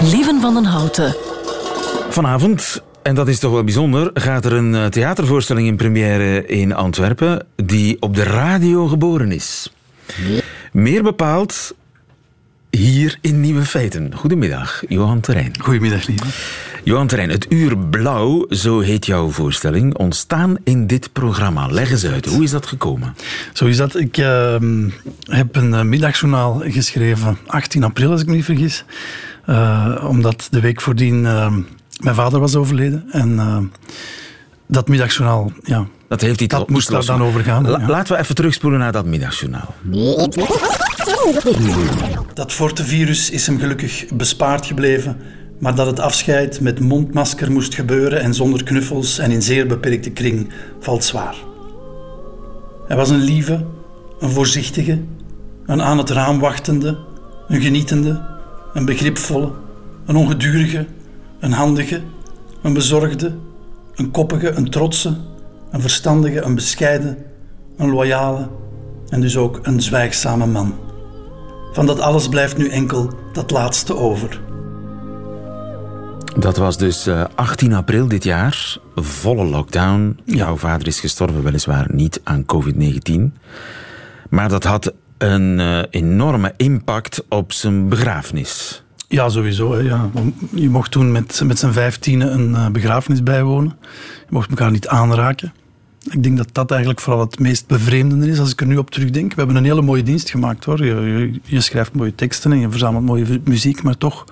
Lieven 0.00 0.40
van 0.40 0.54
den 0.54 0.64
Houten. 0.64 1.16
Vanavond, 2.08 2.82
en 3.02 3.14
dat 3.14 3.28
is 3.28 3.38
toch 3.38 3.52
wel 3.52 3.64
bijzonder, 3.64 4.10
gaat 4.14 4.44
er 4.44 4.52
een 4.52 4.74
eh, 4.74 4.86
theatervoorstelling 4.86 5.66
in 5.66 5.76
première 5.76 6.46
in 6.46 6.74
Antwerpen 6.74 7.46
die 7.56 7.96
op 8.00 8.14
de 8.14 8.22
radio 8.22 8.86
geboren 8.86 9.32
is. 9.32 9.72
Meer 10.72 11.02
bepaald 11.02 11.74
hier 12.70 13.18
in 13.20 13.40
Nieuwe 13.40 13.64
Feiten. 13.64 14.14
Goedemiddag, 14.14 14.82
Johan 14.88 15.20
Terrein. 15.20 15.52
Goedemiddag, 15.60 16.06
lieve. 16.06 16.26
Johan 16.84 17.06
Terrein, 17.06 17.30
het 17.30 17.46
Uur 17.48 17.78
Blauw, 17.78 18.46
zo 18.48 18.80
heet 18.80 19.06
jouw 19.06 19.30
voorstelling, 19.30 19.96
ontstaan 19.96 20.56
in 20.64 20.86
dit 20.86 21.12
programma. 21.12 21.66
Leg 21.66 21.90
eens 21.90 22.06
uit, 22.06 22.26
hoe 22.26 22.42
is 22.42 22.50
dat 22.50 22.66
gekomen? 22.66 23.16
Zo 23.52 23.66
is 23.66 23.76
dat. 23.76 23.96
Ik 23.96 24.16
uh, 24.16 24.56
heb 25.20 25.56
een 25.56 25.72
uh, 25.72 25.82
middagjournaal 25.82 26.62
geschreven, 26.64 27.38
18 27.46 27.84
april 27.84 28.10
als 28.10 28.20
ik 28.20 28.26
me 28.26 28.34
niet 28.34 28.44
vergis. 28.44 28.84
Uh, 29.46 30.04
omdat 30.08 30.48
de 30.50 30.60
week 30.60 30.80
voordien 30.80 31.26
ehm, 31.26 31.60
mijn 32.00 32.14
vader 32.14 32.40
was 32.40 32.56
overleden. 32.56 33.04
En 33.10 33.38
eh, 33.38 33.58
dat 34.66 34.88
middagjournaal, 34.88 35.52
ja, 35.62 35.86
dat, 36.08 36.20
heeft 36.20 36.38
hij 36.38 36.48
dat 36.48 36.68
moest 36.68 36.90
daar 36.90 37.04
dan 37.04 37.22
over 37.22 37.40
gaan. 37.40 37.68
La, 37.68 37.78
ja. 37.78 37.86
Laten 37.86 38.14
we 38.14 38.22
even 38.22 38.34
terugspoelen 38.34 38.78
naar 38.78 38.92
dat 38.92 39.04
middagjournaal. 39.04 39.74
Dat 42.34 42.52
fortevirus 42.52 43.30
is 43.30 43.46
hem 43.46 43.58
gelukkig 43.58 44.04
bespaard 44.14 44.66
gebleven, 44.66 45.16
maar 45.64 45.74
dat 45.74 45.86
het 45.86 46.00
afscheid 46.00 46.60
met 46.60 46.80
mondmasker 46.80 47.52
moest 47.52 47.74
gebeuren 47.74 48.20
en 48.20 48.34
zonder 48.34 48.64
knuffels 48.64 49.18
en 49.18 49.30
in 49.30 49.42
zeer 49.42 49.66
beperkte 49.66 50.10
kring 50.10 50.52
valt 50.80 51.04
zwaar. 51.04 51.34
Hij 52.86 52.96
was 52.96 53.10
een 53.10 53.22
lieve, 53.22 53.64
een 54.18 54.30
voorzichtige, 54.30 55.02
een 55.66 55.82
aan 55.82 55.98
het 55.98 56.10
raam 56.10 56.40
wachtende, 56.40 56.98
een 57.48 57.60
genietende, 57.60 58.22
een 58.72 58.84
begripvolle, 58.84 59.52
een 60.06 60.16
ongedurige, 60.16 60.86
een 61.40 61.52
handige, 61.52 62.00
een 62.62 62.72
bezorgde, 62.72 63.32
een 63.94 64.10
koppige, 64.10 64.50
een 64.50 64.70
trotse, 64.70 65.16
een 65.70 65.80
verstandige, 65.80 66.40
een 66.40 66.54
bescheiden, 66.54 67.18
een 67.76 67.90
loyale 67.90 68.48
en 69.08 69.20
dus 69.20 69.36
ook 69.36 69.60
een 69.62 69.82
zwijgzame 69.82 70.46
man. 70.46 70.74
Van 71.72 71.86
dat 71.86 72.00
alles 72.00 72.28
blijft 72.28 72.56
nu 72.56 72.68
enkel 72.68 73.10
dat 73.32 73.50
laatste 73.50 73.96
over. 73.96 74.52
Dat 76.38 76.56
was 76.56 76.78
dus 76.78 77.08
18 77.34 77.70
eh, 77.70 77.76
april 77.76 78.08
dit 78.08 78.24
jaar, 78.24 78.76
volle 78.94 79.44
lockdown. 79.44 80.18
Jouw 80.24 80.56
vader 80.56 80.86
is 80.86 81.00
gestorven, 81.00 81.42
weliswaar 81.42 81.86
niet 81.92 82.20
aan 82.24 82.44
COVID-19. 82.44 83.38
Maar 84.30 84.48
dat 84.48 84.64
had 84.64 84.92
een 85.18 85.58
uh, 85.58 85.82
enorme 85.90 86.54
impact 86.56 87.24
op 87.28 87.52
zijn 87.52 87.88
begrafenis. 87.88 88.82
Ja, 89.08 89.28
sowieso. 89.28 89.72
Hè, 89.72 89.80
ja. 89.80 90.10
Je 90.54 90.68
mocht 90.68 90.90
toen 90.90 91.12
met, 91.12 91.42
met 91.44 91.58
zijn 91.58 91.72
vijftiende 91.72 92.24
een 92.26 92.50
uh, 92.50 92.68
begrafenis 92.68 93.22
bijwonen. 93.22 93.76
Je 94.18 94.26
mocht 94.28 94.50
elkaar 94.50 94.70
niet 94.70 94.88
aanraken. 94.88 95.52
Ik 96.10 96.22
denk 96.22 96.36
dat 96.36 96.48
dat 96.52 96.70
eigenlijk 96.70 97.00
vooral 97.00 97.20
het 97.20 97.38
meest 97.38 97.66
bevreemdende 97.66 98.28
is 98.28 98.38
als 98.38 98.52
ik 98.52 98.60
er 98.60 98.66
nu 98.66 98.76
op 98.76 98.90
terugdenk. 98.90 99.30
We 99.30 99.38
hebben 99.38 99.56
een 99.56 99.64
hele 99.64 99.82
mooie 99.82 100.02
dienst 100.02 100.30
gemaakt 100.30 100.64
hoor. 100.64 100.84
Je, 100.84 100.94
je, 100.94 101.40
je 101.42 101.60
schrijft 101.60 101.94
mooie 101.94 102.14
teksten 102.14 102.52
en 102.52 102.58
je 102.58 102.70
verzamelt 102.70 103.04
mooie 103.04 103.40
muziek, 103.44 103.82
maar 103.82 103.98
toch, 103.98 104.24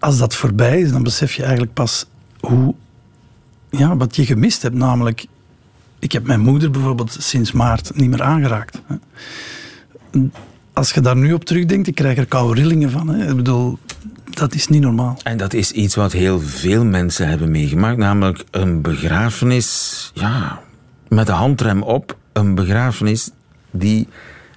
als 0.00 0.18
dat 0.18 0.34
voorbij 0.34 0.80
is, 0.80 0.92
dan 0.92 1.02
besef 1.02 1.32
je 1.32 1.42
eigenlijk 1.42 1.72
pas 1.72 2.06
hoe, 2.40 2.74
ja, 3.70 3.96
wat 3.96 4.16
je 4.16 4.26
gemist 4.26 4.62
hebt. 4.62 4.74
Namelijk, 4.74 5.26
ik 5.98 6.12
heb 6.12 6.26
mijn 6.26 6.40
moeder 6.40 6.70
bijvoorbeeld 6.70 7.16
sinds 7.18 7.52
maart 7.52 7.96
niet 7.96 8.10
meer 8.10 8.22
aangeraakt. 8.22 8.80
Als 10.72 10.90
je 10.90 11.00
daar 11.00 11.16
nu 11.16 11.32
op 11.32 11.44
terugdenkt, 11.44 11.86
ik 11.88 11.94
krijg 11.94 12.18
er 12.18 12.26
koude 12.26 12.60
rillingen 12.60 12.90
van. 12.90 13.08
Hè. 13.08 13.28
Ik 13.30 13.36
bedoel, 13.36 13.78
dat 14.30 14.54
is 14.54 14.68
niet 14.68 14.80
normaal. 14.80 15.18
En 15.22 15.36
dat 15.36 15.52
is 15.52 15.72
iets 15.72 15.94
wat 15.94 16.12
heel 16.12 16.40
veel 16.40 16.84
mensen 16.84 17.28
hebben 17.28 17.50
meegemaakt, 17.50 17.98
namelijk 17.98 18.44
een 18.50 18.80
begrafenis, 18.80 20.10
ja, 20.14 20.60
met 21.08 21.26
de 21.26 21.32
handrem 21.32 21.82
op, 21.82 22.16
een 22.32 22.54
begrafenis 22.54 23.30
die 23.70 24.08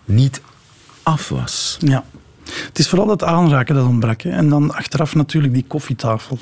niet 0.05 0.41
af 1.03 1.29
was. 1.29 1.77
Ja. 1.79 2.03
Het 2.45 2.79
is 2.79 2.89
vooral 2.89 3.09
het 3.09 3.23
aanraken 3.23 3.75
dat 3.75 3.87
ontbrak. 3.87 4.21
Hè. 4.21 4.29
En 4.29 4.49
dan 4.49 4.73
achteraf 4.73 5.15
natuurlijk 5.15 5.53
die 5.53 5.65
koffietafel. 5.67 6.37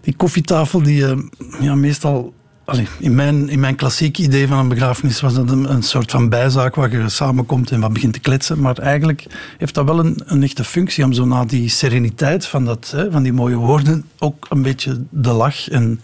Die 0.00 0.16
koffietafel 0.16 0.82
die 0.82 0.96
je 0.96 1.28
ja, 1.60 1.74
meestal 1.74 2.32
Allee, 2.64 2.86
in, 2.98 3.14
mijn, 3.14 3.48
in 3.48 3.60
mijn 3.60 3.76
klassieke 3.76 4.22
idee 4.22 4.46
van 4.46 4.58
een 4.58 4.68
begrafenis 4.68 5.20
was 5.20 5.34
dat 5.34 5.50
een, 5.50 5.72
een, 5.72 5.82
soort 5.82 6.10
van 6.10 6.28
bijzaak 6.28 6.74
waar 6.74 6.90
je 6.90 7.08
samenkomt 7.08 7.70
en 7.70 7.80
wat 7.80 7.92
begint 7.92 8.12
te 8.12 8.20
kletsen. 8.20 8.60
Maar 8.60 8.78
eigenlijk 8.78 9.26
heeft 9.58 9.74
dat 9.74 9.84
wel 9.84 9.98
een, 9.98 10.22
een 10.24 10.42
echte 10.42 10.64
functie 10.64 11.04
om 11.04 11.12
zo 11.12 11.24
na 11.24 11.44
die 11.44 11.68
sereniteit 11.68 12.46
van, 12.46 12.64
dat, 12.64 12.92
hè, 12.96 13.10
van 13.10 13.22
die 13.22 13.32
mooie 13.32 13.56
woorden 13.56 14.04
ook 14.18 14.46
een 14.50 14.62
beetje 14.62 15.02
de 15.10 15.32
lach 15.32 15.68
en, 15.68 16.00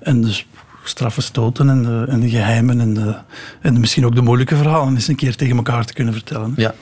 en 0.00 0.20
de 0.20 0.42
straffe 0.84 1.20
stoten 1.20 1.68
en 1.68 1.82
de, 1.82 2.04
en 2.08 2.20
de 2.20 2.28
geheimen 2.28 2.80
en, 2.80 2.94
de, 2.94 3.16
en 3.60 3.80
misschien 3.80 4.06
ook 4.06 4.14
de 4.14 4.22
moeilijke 4.22 4.56
verhalen 4.56 4.94
eens 4.94 5.08
een 5.08 5.16
keer 5.16 5.36
tegen 5.36 5.56
elkaar 5.56 5.84
te 5.84 5.92
kunnen 5.92 6.14
vertellen. 6.14 6.52
Ja. 6.56 6.74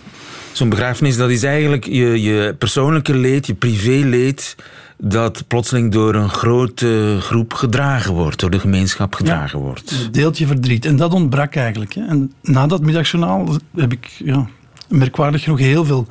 Zo'n 0.55 0.69
begrafenis, 0.69 1.17
dat 1.17 1.31
is 1.31 1.43
eigenlijk 1.43 1.85
je, 1.85 2.23
je 2.23 2.55
persoonlijke 2.59 3.15
leed, 3.15 3.47
je 3.47 3.55
privéleed 3.55 4.57
dat 4.99 5.45
plotseling 5.49 5.93
door 5.93 6.15
een 6.15 6.29
grote 6.29 7.17
groep 7.21 7.53
gedragen 7.53 8.13
wordt, 8.13 8.41
door 8.41 8.51
de 8.51 8.59
gemeenschap 8.59 9.15
gedragen 9.15 9.59
ja, 9.59 9.65
wordt. 9.65 9.91
Een 9.91 10.13
deeltje 10.13 10.47
verdriet. 10.47 10.85
En 10.85 10.97
dat 10.97 11.13
ontbrak 11.13 11.55
eigenlijk. 11.55 11.95
Hè. 11.95 12.07
En 12.07 12.33
na 12.43 12.67
dat 12.67 12.81
middagjournaal 12.81 13.57
heb 13.77 13.93
ik 13.93 14.07
ja, 14.07 14.47
merkwaardig 14.89 15.43
genoeg 15.43 15.59
heel 15.59 15.85
veel 15.85 16.07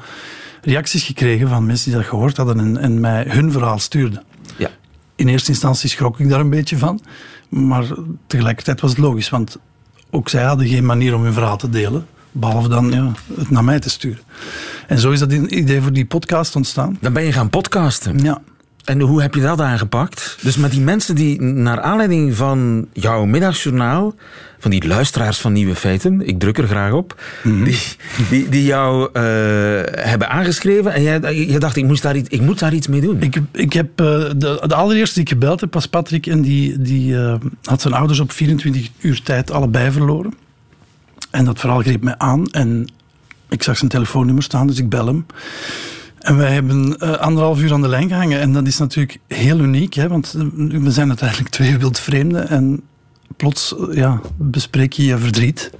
reacties 0.62 1.04
gekregen 1.04 1.48
van 1.48 1.66
mensen 1.66 1.90
die 1.90 2.00
dat 2.00 2.10
gehoord 2.10 2.38
hadden 2.38 2.60
en, 2.60 2.78
en 2.78 3.00
mij 3.00 3.26
hun 3.28 3.52
verhaal 3.52 3.80
stuurden. 3.80 4.24
Ja. 4.58 4.70
In 5.16 5.28
eerste 5.28 5.52
instantie 5.52 5.90
schrok 5.90 6.20
ik 6.20 6.30
daar 6.30 6.40
een 6.40 6.50
beetje 6.50 6.78
van, 6.78 7.00
maar 7.50 7.86
tegelijkertijd 8.28 8.82
was 8.82 8.90
het 8.90 9.00
logisch, 9.00 9.30
want 9.30 9.58
ook 10.10 10.30
zij 10.30 10.44
hadden 10.44 10.68
geen 10.68 10.86
manier 10.86 11.16
om 11.16 11.24
hun 11.24 11.34
verhaal 11.34 11.58
te 11.58 11.70
delen. 11.70 12.06
Behalve 12.34 12.70
dan 12.70 12.92
ja, 12.92 13.12
het 13.38 13.50
naar 13.50 13.64
mij 13.64 13.80
te 13.80 13.90
sturen. 13.90 14.24
En 14.88 15.00
zo 15.00 15.12
is 15.12 15.20
dat 15.20 15.32
idee 15.32 15.82
voor 15.82 15.94
die 15.94 16.06
podcast 16.06 16.56
ontstaan. 16.56 16.98
Dan 17.02 17.14
ben 17.14 17.24
je 17.24 17.32
gaan 17.32 17.50
podcasten. 17.50 18.18
Ja. 18.18 18.42
En 18.84 19.00
hoe 19.00 19.22
heb 19.22 19.36
je 19.36 19.42
dat 19.42 19.62
aangepakt? 19.62 20.38
Dus 20.42 20.58
met 20.58 20.72
die 20.72 20.82
mensen 20.82 21.16
die 21.16 21.42
naar 21.42 21.82
aanleiding 21.82 22.36
van 22.36 22.88
jouw 22.94 23.26
middagjournaal, 23.26 24.16
van 24.60 24.72
die 24.72 24.88
luisteraars 24.88 25.38
van 25.40 25.54
Nieuwe 25.54 25.76
Feiten, 25.76 26.28
ik 26.28 26.40
druk 26.40 26.58
er 26.58 26.68
graag 26.68 26.92
op, 26.92 27.22
mm-hmm. 27.44 27.64
die, 27.64 27.80
die, 28.30 28.50
die 28.50 28.64
jou 28.64 29.02
uh, 29.04 29.22
hebben 29.92 30.30
aangeschreven 30.30 30.94
en 30.94 31.04
jij, 31.04 31.48
je 31.48 31.60
dacht, 31.60 31.76
ik, 31.76 31.86
moest 31.86 32.02
daar 32.02 32.16
iets, 32.16 32.30
ik 32.30 32.42
moet 32.42 32.60
daar 32.60 32.74
iets 32.74 32.88
mee 32.88 33.02
doen. 33.02 33.22
Ik, 33.22 33.38
ik 33.52 33.74
heb 33.74 34.02
uh, 34.02 34.08
de, 34.38 34.64
de 34.68 34.76
allereerste 34.76 35.14
die 35.14 35.24
ik 35.24 35.30
gebeld 35.30 35.62
heb 35.62 35.74
was 35.74 35.88
Patrick 35.88 36.28
en 36.28 36.42
die, 36.42 36.82
die 36.82 37.14
uh, 37.14 37.36
had 37.64 37.82
zijn 37.82 37.94
ouders 37.94 38.20
op 38.20 38.32
24 38.32 38.90
uur 39.02 39.22
tijd 39.22 39.52
allebei 39.52 39.92
verloren. 39.92 40.34
En 41.34 41.46
dat 41.46 41.60
verhaal 41.60 41.82
greep 41.82 42.04
mij 42.04 42.18
aan 42.18 42.48
en 42.48 42.88
ik 43.50 43.64
zag 43.64 43.78
zijn 43.78 43.90
telefoonnummer 43.90 44.44
staan, 44.44 44.68
dus 44.68 44.80
ik 44.80 44.90
bel 44.90 45.06
hem. 45.06 45.26
En 46.20 46.38
wij 46.38 46.54
hebben 46.54 46.96
uh, 47.04 47.12
anderhalf 47.12 47.62
uur 47.62 47.74
aan 47.74 47.82
de 47.82 47.88
lijn 47.88 48.08
gehangen. 48.08 48.40
En 48.40 48.54
dat 48.54 48.68
is 48.68 48.78
natuurlijk 48.78 49.18
heel 49.28 49.60
uniek, 49.60 49.94
hè, 49.94 50.08
want 50.08 50.32
we 50.58 50.92
zijn 50.92 51.08
uiteindelijk 51.08 51.50
twee 51.58 51.78
wildvreemden. 51.78 52.50
En 52.50 52.82
plots 53.38 53.76
ja, 53.92 54.22
bespreek 54.38 54.94
je 54.94 55.06
je 55.06 55.18
verdriet 55.18 55.72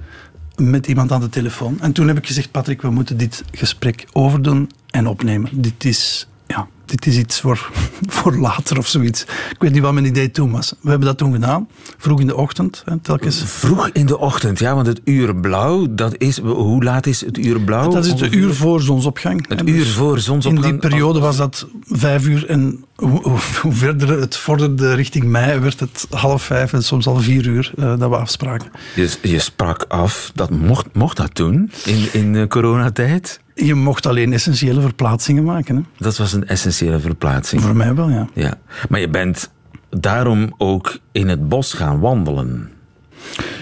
met 0.56 0.86
iemand 0.86 1.12
aan 1.12 1.20
de 1.20 1.28
telefoon. 1.28 1.80
En 1.80 1.92
toen 1.92 2.08
heb 2.08 2.16
ik 2.16 2.26
gezegd, 2.26 2.50
Patrick, 2.50 2.82
we 2.82 2.90
moeten 2.90 3.16
dit 3.16 3.44
gesprek 3.52 4.06
overdoen 4.12 4.70
en 4.90 5.06
opnemen. 5.06 5.50
Dit 5.52 5.84
is 5.84 6.28
ja, 6.46 6.68
dit 6.84 7.06
is 7.06 7.16
iets 7.16 7.40
voor, 7.40 7.70
voor 8.16 8.36
later 8.36 8.78
of 8.78 8.86
zoiets. 8.86 9.22
Ik 9.22 9.56
weet 9.58 9.72
niet 9.72 9.82
wat 9.82 9.92
mijn 9.92 10.06
idee 10.06 10.30
toen 10.30 10.50
was. 10.50 10.74
We 10.80 10.88
hebben 10.88 11.08
dat 11.08 11.18
toen 11.18 11.32
gedaan, 11.32 11.68
vroeg 11.98 12.20
in 12.20 12.26
de 12.26 12.36
ochtend. 12.36 12.82
Hè, 12.84 12.98
telkens. 12.98 13.42
Vroeg 13.46 13.88
in 13.92 14.06
de 14.06 14.18
ochtend, 14.18 14.58
ja, 14.58 14.74
want 14.74 14.86
het 14.86 15.00
uur 15.04 15.36
blauw, 15.36 15.86
dat 15.90 16.14
is, 16.18 16.38
hoe 16.38 16.84
laat 16.84 17.06
is 17.06 17.20
het 17.20 17.38
uur 17.38 17.60
blauw? 17.60 17.90
Dat 17.90 18.04
is 18.04 18.20
het 18.20 18.34
uur 18.34 18.54
voor 18.54 18.80
zonsopgang. 18.80 19.48
Het 19.48 19.68
uur 19.68 19.78
dus 19.78 19.92
voor 19.92 20.18
zonsopgang. 20.18 20.64
In 20.64 20.70
die 20.70 20.80
periode 20.80 21.20
was 21.20 21.36
dat 21.36 21.66
vijf 21.82 22.26
uur 22.26 22.46
en 22.48 22.84
hoe, 22.96 23.22
hoe, 23.22 23.38
hoe 23.62 23.72
verder 23.72 24.20
het 24.20 24.36
vorderde 24.36 24.94
richting 24.94 25.24
mei, 25.24 25.58
werd 25.58 25.80
het 25.80 26.06
half 26.10 26.42
vijf 26.42 26.72
en 26.72 26.84
soms 26.84 27.06
al 27.06 27.16
vier 27.16 27.46
uur 27.46 27.72
eh, 27.76 27.98
dat 27.98 28.10
we 28.10 28.16
afspraken. 28.16 28.70
Je, 28.94 29.10
je 29.22 29.38
sprak 29.38 29.84
af, 29.88 30.30
dat 30.34 30.50
mocht, 30.50 30.86
mocht 30.92 31.16
dat 31.16 31.34
toen, 31.34 31.70
in, 31.84 32.08
in 32.12 32.32
de 32.32 32.46
coronatijd? 32.48 33.40
Je 33.54 33.74
mocht 33.74 34.06
alleen 34.06 34.32
essentiële 34.32 34.80
verplaatsingen 34.80 35.44
maken. 35.44 35.76
Hè? 35.76 35.82
Dat 35.98 36.16
was 36.16 36.32
een 36.32 36.46
essentiële 36.46 36.73
verplaatsing. 36.78 37.62
Voor 37.62 37.76
mij 37.76 37.94
wel, 37.94 38.08
ja. 38.10 38.28
ja. 38.34 38.54
Maar 38.88 39.00
je 39.00 39.08
bent 39.08 39.50
daarom 39.90 40.54
ook 40.58 40.98
in 41.12 41.28
het 41.28 41.48
bos 41.48 41.72
gaan 41.72 42.00
wandelen. 42.00 42.68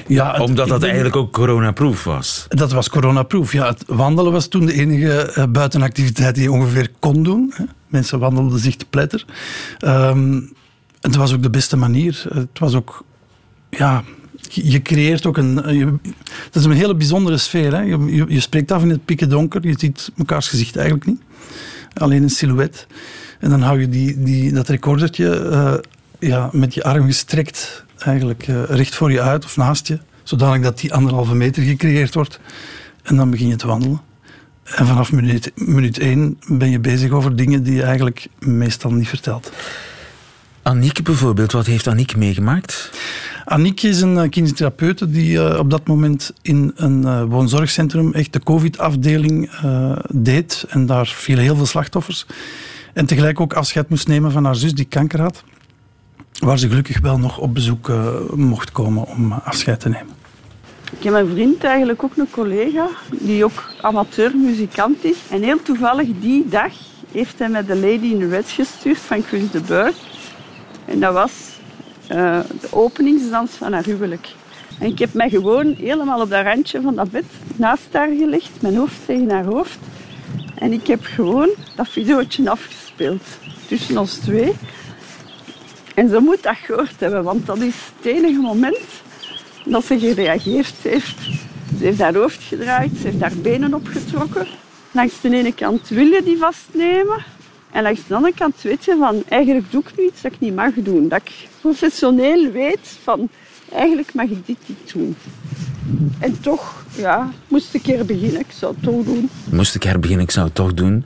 Ja, 0.07 0.33
het- 0.33 0.41
Omdat 0.41 0.57
dat 0.69 0.81
denk- 0.81 0.93
eigenlijk 0.93 1.17
ook 1.17 1.33
coronaproof 1.33 2.05
was. 2.05 2.47
Dat 2.49 2.73
was 2.73 2.89
coronaproof. 2.89 3.53
Ja, 3.53 3.67
het 3.67 3.85
wandelen 3.87 4.33
was 4.33 4.47
toen 4.49 4.67
de 4.67 4.73
enige 4.73 5.13
eh, 5.33 5.45
buitenactiviteit 5.49 6.35
die 6.35 6.45
je 6.45 6.53
ongeveer 6.53 6.91
kon 6.99 7.23
doen. 7.23 7.53
Hè. 7.55 7.65
Mensen 7.89 8.19
wandelden 8.19 8.59
zich 8.59 8.77
te 8.77 8.85
pletter. 8.91 9.25
Ehm, 9.79 10.41
het 11.01 11.15
was 11.17 11.33
ook 11.35 11.43
de 11.43 11.51
beste 11.51 11.77
manier. 11.77 12.25
Het 12.35 12.59
was 12.59 12.75
ook... 12.75 13.05
Ja, 13.71 14.03
je 14.49 14.83
creëert 14.83 15.27
ook 15.27 15.37
een... 15.37 15.63
eh, 15.65 15.79
Je, 15.79 15.87
het 16.45 16.55
is 16.55 16.65
een 16.65 16.73
hele 16.73 16.95
bijzondere 16.95 17.39
sfeer. 17.39 17.73
Hè. 17.75 17.81
Je, 17.81 17.99
je, 18.15 18.25
je 18.29 18.41
spreekt 18.41 18.73
af 18.73 18.83
in 18.83 18.91
het 18.91 19.05
pikken 19.05 19.29
donker. 19.29 19.67
Je 19.67 19.75
ziet 19.79 20.11
mekaars 20.15 20.49
gezicht 20.49 20.77
eigenlijk 20.77 21.07
niet. 21.07 21.21
Alleen 21.95 22.23
een 22.23 22.31
silhouet. 22.31 22.87
En 23.41 23.51
dan 23.51 23.63
hou 23.63 23.81
je 23.81 23.89
die, 23.89 24.23
die, 24.23 24.53
dat 24.53 24.69
recordertje 24.69 25.35
eh, 25.39 25.75
ja, 26.29 26.49
met 26.53 26.75
je 26.75 26.83
arm 26.83 27.07
gestrekt 27.07 27.85
eigenlijk 27.99 28.49
eh, 28.49 28.63
recht 28.65 28.95
voor 28.95 29.13
je 29.13 29.21
uit 29.21 29.45
of 29.45 29.57
naast 29.57 29.87
je. 29.87 29.99
Zodanig 30.23 30.63
dat 30.63 30.79
die 30.79 30.95
anderhalve 30.95 31.35
meter 31.35 31.63
gecreëerd 31.63 32.15
wordt. 32.15 32.41
En 33.03 33.17
dan 33.17 33.31
begin 33.31 33.49
je 33.49 33.57
te 33.57 33.67
wandelen. 33.67 34.01
En 34.65 34.87
vanaf 34.87 35.13
minuut, 35.13 35.53
minuut 35.55 35.99
één 35.99 36.39
ben 36.49 36.71
je 36.71 36.79
bezig 36.79 37.11
over 37.11 37.37
dingen 37.37 37.63
die 37.63 37.75
je 37.75 37.83
eigenlijk 37.83 38.27
meestal 38.39 38.93
niet 38.93 39.09
vertelt. 39.09 39.53
Aniek 40.63 41.03
bijvoorbeeld, 41.03 41.53
wat 41.53 41.67
heeft 41.67 41.87
Aniek 41.87 42.17
meegemaakt? 42.17 42.91
Aniek 43.45 43.83
is 43.83 44.01
een 44.01 44.19
eh, 44.19 44.29
kinesitherapeute 44.29 45.11
die 45.11 45.39
eh, 45.39 45.59
op 45.59 45.71
dat 45.71 45.87
moment 45.87 46.33
in 46.43 46.73
een 46.77 47.05
eh, 47.05 47.23
woonzorgcentrum 47.29 48.13
echt 48.13 48.33
de 48.33 48.43
COVID-afdeling 48.43 49.51
eh, 49.51 49.97
deed. 50.11 50.65
En 50.69 50.87
daar 50.87 51.07
vielen 51.07 51.45
heel 51.45 51.57
veel 51.57 51.67
slachtoffers. 51.67 52.27
En 52.93 53.07
tegelijk 53.07 53.41
ook 53.41 53.53
afscheid 53.53 53.89
moest 53.89 54.09
nemen 54.09 54.33
van 54.33 54.45
haar 54.45 54.57
zus 54.57 54.75
die 54.75 54.85
kanker 54.85 55.21
had. 55.21 55.45
Waar 56.39 56.59
ze 56.59 56.69
gelukkig 56.69 57.01
wel 57.01 57.19
nog 57.19 57.39
op 57.39 57.55
bezoek 57.55 57.93
mocht 58.35 58.73
komen 58.73 59.07
om 59.07 59.33
afscheid 59.33 59.81
te 59.81 59.89
nemen. 59.89 60.15
Ik 60.99 61.03
heb 61.03 61.15
een 61.15 61.31
vriend, 61.31 61.65
eigenlijk 61.65 62.03
ook 62.03 62.17
een 62.17 62.31
collega, 62.31 62.89
die 63.11 63.45
ook 63.45 63.73
amateurmuzikant 63.81 65.05
is. 65.05 65.17
En 65.31 65.43
heel 65.43 65.63
toevallig 65.63 66.09
die 66.21 66.49
dag 66.49 66.73
heeft 67.13 67.39
hij 67.39 67.49
mij 67.49 67.65
de 67.65 67.77
Lady 67.77 68.07
in 68.07 68.29
Red 68.29 68.51
gestuurd 68.51 68.99
van 68.99 69.23
Chris 69.23 69.51
de 69.51 69.61
Burgh. 69.61 70.12
En 70.85 71.01
dat 71.01 71.13
was 71.13 71.33
eh, 72.07 72.41
de 72.61 72.69
openingsdans 72.71 73.51
van 73.51 73.73
haar 73.73 73.85
huwelijk. 73.85 74.29
En 74.79 74.87
ik 74.87 74.99
heb 74.99 75.13
mij 75.13 75.31
gewoon 75.31 75.75
helemaal 75.79 76.21
op 76.21 76.31
dat 76.31 76.45
randje 76.45 76.81
van 76.81 76.95
dat 76.95 77.11
bed 77.11 77.25
naast 77.57 77.87
haar 77.93 78.09
gelegd, 78.09 78.63
mijn 78.63 78.77
hoofd 78.77 79.07
tegen 79.07 79.31
haar 79.31 79.45
hoofd. 79.45 79.79
En 80.55 80.73
ik 80.73 80.87
heb 80.87 81.05
gewoon 81.05 81.51
dat 81.77 81.89
videootje 81.89 82.51
afgespeeld 82.51 83.23
tussen 83.69 83.99
ons 83.99 84.15
twee. 84.15 84.53
En 85.95 86.09
ze 86.09 86.19
moet 86.19 86.43
dat 86.43 86.57
gehoord 86.57 87.01
hebben, 87.01 87.25
want 87.25 87.47
dat 87.47 87.59
is 87.59 87.75
het 87.97 88.07
enige 88.07 88.41
moment 88.41 88.79
dat 89.65 89.85
ze 89.85 89.99
gereageerd 89.99 90.75
heeft. 90.83 91.21
Ze 91.79 91.85
heeft 91.85 92.01
haar 92.01 92.15
hoofd 92.15 92.43
gedraaid, 92.43 92.91
ze 93.01 93.07
heeft 93.07 93.21
haar 93.21 93.37
benen 93.43 93.75
opgetrokken. 93.75 94.47
Langs 94.91 95.21
de 95.21 95.37
ene 95.37 95.55
kant 95.55 95.89
wil 95.89 96.07
je 96.07 96.23
die 96.25 96.39
vastnemen. 96.39 97.25
En 97.73 97.83
langs 97.83 98.07
de 98.07 98.15
andere 98.15 98.35
kant 98.35 98.63
weet 98.63 98.85
je 98.85 98.97
van, 98.99 99.23
eigenlijk 99.29 99.71
doe 99.71 99.83
ik 99.83 99.99
nu 99.99 100.05
iets 100.05 100.23
dat 100.23 100.33
ik 100.33 100.41
niet 100.41 100.55
mag 100.55 100.73
doen. 100.75 101.09
Dat 101.09 101.21
ik 101.21 101.49
professioneel 101.61 102.51
weet 102.51 102.99
van, 103.03 103.29
eigenlijk 103.73 104.15
mag 104.15 104.27
ik 104.27 104.47
dit 104.47 104.59
niet 104.67 104.93
doen. 104.93 105.17
En 106.19 106.41
toch, 106.41 106.85
ja, 106.97 107.31
moest 107.49 107.75
ik 107.75 107.87
er 107.87 108.07
beginnen. 108.07 108.41
Ik 108.41 108.53
zou 108.53 108.75
het 108.75 108.83
toch 108.83 109.05
doen. 109.05 109.31
Moest 109.51 109.75
ik 109.75 109.83
herbeginnen, 109.83 110.25
ik 110.25 110.31
zou 110.31 110.47
het 110.47 110.55
toch 110.55 110.75
doen. 110.75 111.05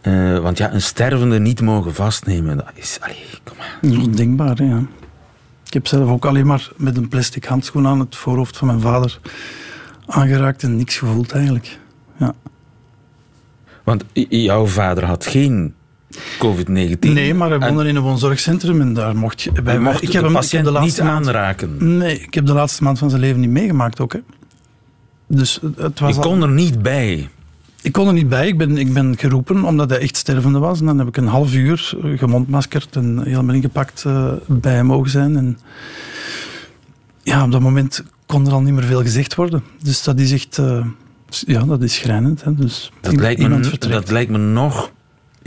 Eh, 0.00 0.38
want 0.38 0.58
ja, 0.58 0.72
een 0.72 0.82
stervende 0.82 1.38
niet 1.38 1.60
mogen 1.60 1.94
vastnemen, 1.94 2.56
dat 2.56 2.70
is... 2.74 2.98
Allee, 3.00 3.24
kom 3.44 3.56
maar. 3.56 3.78
Dat 3.80 3.90
is 3.90 3.98
ondenkbaar, 3.98 4.56
hè, 4.56 4.64
ja. 4.64 4.82
Ik 5.66 5.72
heb 5.72 5.86
zelf 5.86 6.10
ook 6.10 6.24
alleen 6.24 6.46
maar 6.46 6.70
met 6.76 6.96
een 6.96 7.08
plastic 7.08 7.44
handschoen 7.44 7.86
aan 7.86 8.00
het 8.00 8.16
voorhoofd 8.16 8.56
van 8.56 8.66
mijn 8.66 8.80
vader 8.80 9.18
aangeraakt 10.06 10.62
en 10.62 10.76
niks 10.76 10.98
gevoeld 10.98 11.32
eigenlijk. 11.32 11.78
Ja. 12.16 12.34
Want 13.84 14.04
jouw 14.28 14.66
vader 14.66 15.04
had 15.04 15.26
geen 15.26 15.74
COVID-19. 16.38 16.98
Nee, 16.98 17.34
maar 17.34 17.48
we 17.48 17.54
En 17.54 17.60
woonden 17.66 17.86
in 17.86 17.96
een 17.96 18.02
woonzorgcentrum 18.02 18.80
en 18.80 18.94
daar 18.94 19.16
mocht 19.16 19.42
je... 19.42 19.50
hij 19.64 19.78
mocht 19.78 20.02
ik 20.02 20.10
de 20.10 20.16
heb 20.16 20.22
hem, 20.22 20.30
ik 20.36 20.36
heb 20.36 20.42
patiënt 20.42 20.64
de 20.64 20.70
niet 20.70 20.80
laatste 20.80 21.04
maand, 21.04 21.26
aanraken. 21.26 21.96
Nee, 21.98 22.20
ik 22.20 22.34
heb 22.34 22.46
de 22.46 22.52
laatste 22.52 22.82
maand 22.82 22.98
van 22.98 23.08
zijn 23.10 23.20
leven 23.22 23.40
niet 23.40 23.50
meegemaakt 23.50 24.00
ook. 24.00 24.12
Hè. 24.12 24.18
Dus 25.28 25.60
het- 25.76 26.00
was 26.00 26.16
al- 26.16 26.22
kon 26.22 26.42
er 26.42 26.50
niet 26.50 26.82
bij. 26.82 27.28
Ik 27.82 27.92
kon 27.92 28.06
er 28.06 28.12
niet 28.12 28.28
bij. 28.28 28.46
Ik 28.48 28.58
ben, 28.58 28.76
ik 28.78 28.92
ben 28.92 29.14
geroepen 29.18 29.64
omdat 29.64 29.90
hij 29.90 29.98
echt 29.98 30.16
stervende 30.16 30.58
was. 30.58 30.80
En 30.80 30.86
dan 30.86 30.98
heb 30.98 31.08
ik 31.08 31.16
een 31.16 31.26
half 31.26 31.54
uur 31.54 31.94
gemondmaskerd 32.16 32.96
en 32.96 33.22
helemaal 33.24 33.54
ingepakt 33.54 34.02
eh, 34.06 34.32
bij 34.46 34.74
hem 34.74 34.86
mogen 34.86 35.10
zijn. 35.10 35.36
En 35.36 35.58
ja, 37.22 37.44
op 37.44 37.52
dat 37.52 37.60
moment 37.60 38.04
kon 38.26 38.46
er 38.46 38.52
al 38.52 38.60
niet 38.62 38.74
meer 38.74 38.84
veel 38.84 39.02
gezegd 39.02 39.34
worden. 39.34 39.62
Dus 39.82 40.02
dat 40.02 40.18
is 40.20 40.32
echt... 40.32 40.58
eh, 40.58 40.86
ja, 41.28 41.62
dat 41.64 41.82
is 41.82 41.94
schrijnend. 41.94 42.44
Hè. 42.44 42.54
Dus 42.54 42.92
Dat 43.00 43.16
lijkt, 43.16 43.40
me, 43.48 43.78
dat 43.88 44.10
lijkt 44.10 44.30
me 44.30 44.38
nog 44.38 44.90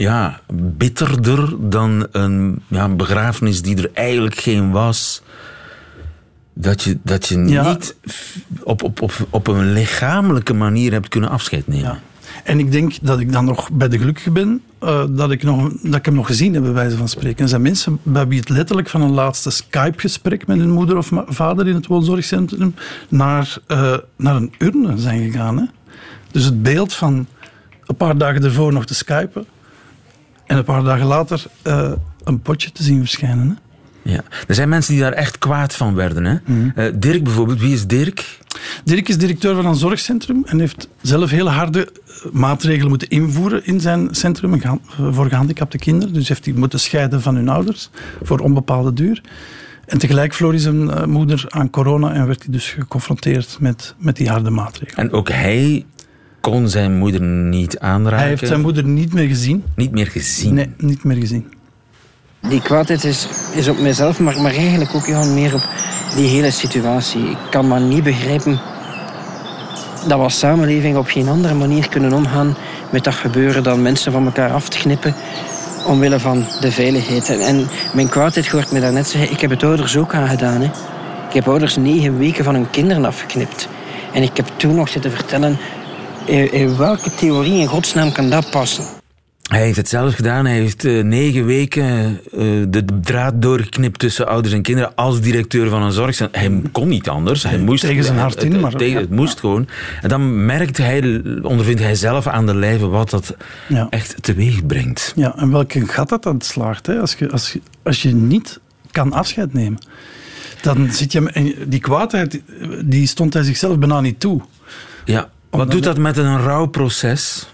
ja, 0.00 0.40
bitterder 0.52 1.70
dan 1.70 2.06
een 2.12 2.62
ja, 2.66 2.84
een 2.84 2.96
begrafenis 2.96 3.62
die 3.62 3.76
er 3.76 3.90
eigenlijk 3.94 4.34
geen 4.34 4.70
was. 4.70 5.22
Dat 6.54 6.82
je, 6.82 6.98
dat 7.02 7.26
je 7.26 7.38
Ja. 7.38 7.68
niet 7.68 7.96
op, 8.62 8.82
op, 8.82 9.02
op, 9.02 9.12
op 9.30 9.46
een 9.46 9.72
lichamelijke 9.72 10.54
manier 10.54 10.92
hebt 10.92 11.08
kunnen 11.08 11.30
afscheid 11.30 11.66
nemen. 11.66 11.84
Ja. 11.84 12.00
En 12.44 12.58
ik 12.58 12.72
denk 12.72 12.92
dat 13.02 13.20
ik 13.20 13.32
dan 13.32 13.44
nog 13.44 13.70
bij 13.72 13.88
de 13.88 13.98
gelukkige 13.98 14.30
ben 14.30 14.62
eh, 14.78 15.04
dat, 15.10 15.30
ik 15.30 15.42
nog, 15.42 15.72
dat 15.82 15.94
ik 15.94 16.04
hem 16.04 16.14
nog 16.14 16.26
gezien 16.26 16.54
heb, 16.54 16.62
bij 16.62 16.72
wijze 16.72 16.96
van 16.96 17.08
spreken. 17.08 17.42
Er 17.42 17.48
zijn 17.48 17.62
mensen 17.62 17.98
bij 18.02 18.26
wie 18.26 18.40
het 18.40 18.48
letterlijk 18.48 18.88
van 18.88 19.00
een 19.00 19.10
laatste 19.12 19.50
Skype-gesprek 19.50 20.46
met 20.46 20.58
hun 20.58 20.70
moeder 20.70 20.96
of 20.96 21.10
vader 21.26 21.68
in 21.68 21.74
het 21.74 21.86
woonzorgcentrum 21.86 22.74
naar, 23.08 23.56
eh, 23.66 23.96
naar 24.16 24.36
een 24.36 24.52
urne 24.58 24.98
zijn 24.98 25.30
gegaan. 25.30 25.56
Hè? 25.58 25.64
Dus 26.30 26.44
het 26.44 26.62
beeld 26.62 26.92
van 26.92 27.26
een 27.86 27.96
paar 27.96 28.16
dagen 28.18 28.44
ervoor 28.44 28.72
nog 28.72 28.86
te 28.86 28.94
skypen 28.94 29.44
en 30.50 30.56
een 30.56 30.64
paar 30.64 30.82
dagen 30.82 31.06
later 31.06 31.44
eh, 31.62 31.92
een 32.24 32.40
potje 32.40 32.72
te 32.72 32.82
zien 32.82 32.98
verschijnen. 32.98 33.48
Hè? 33.48 34.12
Ja. 34.12 34.22
Er 34.46 34.54
zijn 34.54 34.68
mensen 34.68 34.92
die 34.92 35.02
daar 35.02 35.12
echt 35.12 35.38
kwaad 35.38 35.74
van 35.74 35.94
werden. 35.94 36.24
Hè? 36.24 36.36
Mhm. 36.44 36.70
Eh, 36.74 36.92
Dirk 36.94 37.24
bijvoorbeeld, 37.24 37.60
wie 37.60 37.72
is 37.72 37.86
Dirk? 37.86 38.38
Dirk 38.84 39.08
is 39.08 39.18
directeur 39.18 39.54
van 39.54 39.66
een 39.66 39.74
zorgcentrum 39.74 40.42
en 40.44 40.60
heeft 40.60 40.88
zelf 41.02 41.30
hele 41.30 41.50
harde 41.50 41.84
eh, 41.84 42.32
maatregelen 42.32 42.88
moeten 42.88 43.08
invoeren 43.08 43.66
in 43.66 43.80
zijn 43.80 44.08
centrum 44.10 44.60
voor 45.10 45.28
gehandicapte 45.28 45.78
kinderen. 45.78 46.14
Dus 46.14 46.28
heeft 46.28 46.44
hij 46.44 46.54
moeten 46.54 46.80
scheiden 46.80 47.22
van 47.22 47.34
hun 47.34 47.48
ouders 47.48 47.90
voor 48.22 48.38
onbepaalde 48.38 48.92
duur. 48.92 49.22
En 49.86 49.98
tegelijk 49.98 50.34
verloor 50.34 50.52
hij 50.52 50.60
zijn 50.60 51.10
moeder 51.10 51.44
aan 51.48 51.70
corona 51.70 52.12
en 52.12 52.26
werd 52.26 52.42
hij 52.42 52.52
dus 52.52 52.68
geconfronteerd 52.68 53.56
met, 53.60 53.94
met 53.98 54.16
die 54.16 54.28
harde 54.28 54.50
maatregelen. 54.50 55.04
En 55.04 55.12
ook 55.12 55.28
hij 55.28 55.84
kon 56.40 56.68
zijn 56.68 56.98
moeder 56.98 57.20
niet 57.22 57.78
aanraken. 57.78 58.18
Hij 58.18 58.28
heeft 58.28 58.46
zijn 58.46 58.60
moeder 58.60 58.84
niet 58.84 59.12
meer 59.12 59.28
gezien. 59.28 59.64
Niet 59.76 59.90
meer 59.90 60.06
gezien. 60.06 60.54
Nee, 60.54 60.70
niet 60.76 61.04
meer 61.04 61.16
gezien. 61.16 61.52
Die 62.48 62.62
kwaadheid 62.62 63.04
is, 63.04 63.28
is 63.54 63.68
op 63.68 63.78
mezelf, 63.78 64.20
maar, 64.20 64.40
maar 64.40 64.54
eigenlijk 64.54 64.94
ook 64.94 65.06
Johan, 65.06 65.34
meer 65.34 65.54
op 65.54 65.68
die 66.16 66.28
hele 66.28 66.50
situatie. 66.50 67.30
Ik 67.30 67.38
kan 67.50 67.68
maar 67.68 67.80
niet 67.80 68.02
begrijpen 68.02 68.60
dat 70.08 70.18
we 70.18 70.24
als 70.24 70.38
samenleving 70.38 70.96
op 70.96 71.06
geen 71.06 71.28
andere 71.28 71.54
manier 71.54 71.88
kunnen 71.88 72.12
omgaan 72.12 72.56
met 72.90 73.04
dat 73.04 73.14
gebeuren 73.14 73.62
dan 73.62 73.82
mensen 73.82 74.12
van 74.12 74.24
elkaar 74.24 74.50
af 74.50 74.68
te 74.68 74.78
knippen 74.78 75.14
omwille 75.86 76.18
van 76.20 76.46
de 76.60 76.72
veiligheid. 76.72 77.28
En, 77.28 77.40
en 77.40 77.68
mijn 77.94 78.08
kwaadheid 78.08 78.48
hoort 78.48 78.72
me 78.72 78.80
daarnet 78.80 79.08
zeggen, 79.08 79.30
ik 79.30 79.40
heb 79.40 79.50
het 79.50 79.62
ouders 79.62 79.96
ook 79.96 80.14
aangedaan. 80.14 80.60
Hè. 80.60 80.70
Ik 81.28 81.34
heb 81.34 81.48
ouders 81.48 81.76
negen 81.76 82.18
weken 82.18 82.44
van 82.44 82.54
hun 82.54 82.70
kinderen 82.70 83.04
afgeknipt. 83.04 83.68
En 84.12 84.22
ik 84.22 84.36
heb 84.36 84.46
toen 84.56 84.74
nog 84.74 84.88
zitten 84.88 85.10
vertellen, 85.10 85.58
in, 86.26 86.52
in 86.52 86.76
welke 86.76 87.14
theorie 87.14 87.60
in 87.60 87.66
godsnaam 87.66 88.12
kan 88.12 88.30
dat 88.30 88.50
passen? 88.50 88.84
Hij 89.50 89.60
heeft 89.62 89.76
het 89.76 89.88
zelf 89.88 90.14
gedaan. 90.14 90.46
Hij 90.46 90.56
heeft 90.58 90.84
eh, 90.84 91.02
negen 91.02 91.44
weken 91.46 92.20
eh, 92.32 92.38
de 92.68 92.84
draad 93.02 93.42
doorgeknipt 93.42 93.98
tussen 93.98 94.26
ouders 94.28 94.54
en 94.54 94.62
kinderen 94.62 94.94
als 94.94 95.20
directeur 95.20 95.68
van 95.68 95.82
een 95.82 95.92
zorgcentrum. 95.92 96.42
Hij 96.60 96.70
kon 96.72 96.88
niet 96.88 97.08
anders. 97.08 97.42
Hij 97.42 97.58
moest, 97.58 97.80
tegen 97.84 98.04
zijn 98.04 98.18
hart 98.18 98.42
in, 98.42 98.60
maar- 98.60 98.70
het, 98.70 98.78
tegen- 98.78 99.00
het 99.00 99.10
moest 99.10 99.40
gewoon. 99.40 99.68
En 100.02 100.08
dan 100.08 100.44
merkt 100.46 100.76
hij, 100.76 101.22
ondervindt 101.42 101.80
hij 101.80 101.94
zelf 101.94 102.26
aan 102.26 102.46
de 102.46 102.54
lijve 102.54 102.86
wat 102.88 103.10
dat 103.10 103.36
Ja. 103.68 103.86
echt 103.90 104.14
teweeg 104.22 104.66
brengt. 104.66 105.12
Ja, 105.16 105.36
en 105.36 105.50
welke 105.50 105.86
gat 105.86 106.08
dat 106.08 106.22
dan 106.22 106.40
slaagt. 106.40 106.86
Hè? 106.86 106.98
Als, 107.00 107.14
je, 107.14 107.30
als, 107.30 107.52
je, 107.52 107.60
als 107.82 108.02
je 108.02 108.14
niet 108.14 108.60
kan 108.90 109.12
afscheid 109.12 109.52
nemen, 109.52 109.78
dan 110.62 110.92
zit 110.92 111.12
je... 111.12 111.54
Die 111.68 111.80
kwaadheid, 111.80 112.40
die 112.84 113.06
stond 113.06 113.34
hij 113.34 113.42
zichzelf 113.42 113.78
bijna 113.78 114.00
niet 114.00 114.20
toe. 114.20 114.40
Ja. 115.04 115.28
Wat 115.50 115.70
doet 115.70 115.82
dat 115.82 115.98
met 115.98 116.16
een 116.16 116.42
rouwproces? 116.42 117.48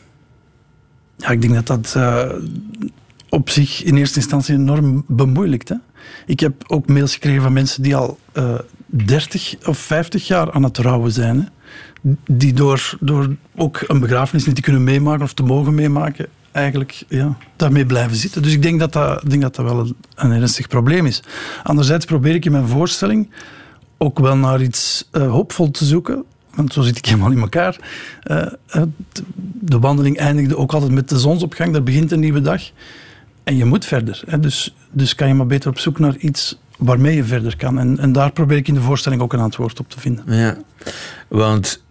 Ja, 1.16 1.28
ik 1.28 1.42
denk 1.42 1.54
dat 1.54 1.66
dat 1.66 1.94
eh, 1.96 2.30
op 3.28 3.50
zich 3.50 3.82
in 3.82 3.96
eerste 3.96 4.18
instantie 4.18 4.54
enorm 4.54 5.04
bemoeilijkt. 5.06 5.68
Hè? 5.68 5.76
Ik 6.26 6.40
heb 6.40 6.64
ook 6.66 6.88
mails 6.88 7.14
gekregen 7.14 7.42
van 7.42 7.52
mensen 7.52 7.82
die 7.82 7.96
al 7.96 8.18
uh, 8.34 8.54
30 8.86 9.56
of 9.66 9.78
50 9.78 10.26
jaar 10.26 10.52
aan 10.52 10.62
het 10.62 10.78
rouwen 10.78 11.12
zijn. 11.12 11.40
Hè? 11.40 12.14
Die 12.30 12.52
door, 12.52 12.96
door 13.00 13.34
ook 13.56 13.84
een 13.86 14.00
begrafenis 14.00 14.46
niet 14.46 14.54
te 14.54 14.60
kunnen 14.60 14.84
meemaken 14.84 15.24
of 15.24 15.32
te 15.32 15.42
mogen 15.42 15.74
meemaken, 15.74 16.26
eigenlijk 16.52 17.04
ja, 17.08 17.36
daarmee 17.56 17.86
blijven 17.86 18.16
zitten. 18.16 18.42
Dus 18.42 18.52
ik 18.52 18.62
denk 18.62 18.80
dat 18.80 18.92
dat, 18.92 19.30
denk 19.30 19.42
dat, 19.42 19.54
dat 19.54 19.64
wel 19.64 19.78
een, 19.78 19.96
een 20.14 20.32
ernstig 20.32 20.68
probleem 20.68 21.06
is. 21.06 21.22
Anderzijds 21.62 22.04
probeer 22.04 22.34
ik 22.34 22.44
in 22.44 22.52
mijn 22.52 22.66
voorstelling 22.66 23.30
ook 23.98 24.18
wel 24.18 24.36
naar 24.36 24.62
iets 24.62 25.08
uh, 25.12 25.30
hoopvol 25.30 25.70
te 25.70 25.84
zoeken. 25.84 26.24
Want 26.56 26.72
zo 26.72 26.82
zit 26.82 26.98
ik 26.98 27.06
helemaal 27.06 27.30
in 27.30 27.40
elkaar. 27.40 27.76
Uh, 28.30 28.82
de 29.60 29.78
wandeling 29.78 30.16
eindigde 30.16 30.56
ook 30.56 30.72
altijd 30.72 30.92
met 30.92 31.08
de 31.08 31.18
zonsopgang. 31.18 31.72
Daar 31.72 31.82
begint 31.82 32.12
een 32.12 32.20
nieuwe 32.20 32.40
dag. 32.40 32.62
En 33.44 33.56
je 33.56 33.64
moet 33.64 33.84
verder. 33.84 34.22
Hè. 34.26 34.40
Dus, 34.40 34.74
dus 34.90 35.14
kan 35.14 35.28
je 35.28 35.34
maar 35.34 35.46
beter 35.46 35.70
op 35.70 35.78
zoek 35.78 35.98
naar 35.98 36.16
iets 36.16 36.58
waarmee 36.78 37.16
je 37.16 37.24
verder 37.24 37.56
kan. 37.56 37.78
En, 37.78 37.98
en 37.98 38.12
daar 38.12 38.32
probeer 38.32 38.56
ik 38.56 38.68
in 38.68 38.74
de 38.74 38.80
voorstelling 38.80 39.22
ook 39.22 39.32
een 39.32 39.40
antwoord 39.40 39.80
op 39.80 39.90
te 39.90 40.00
vinden. 40.00 40.24
Ja, 40.26 40.56
want 41.28 41.84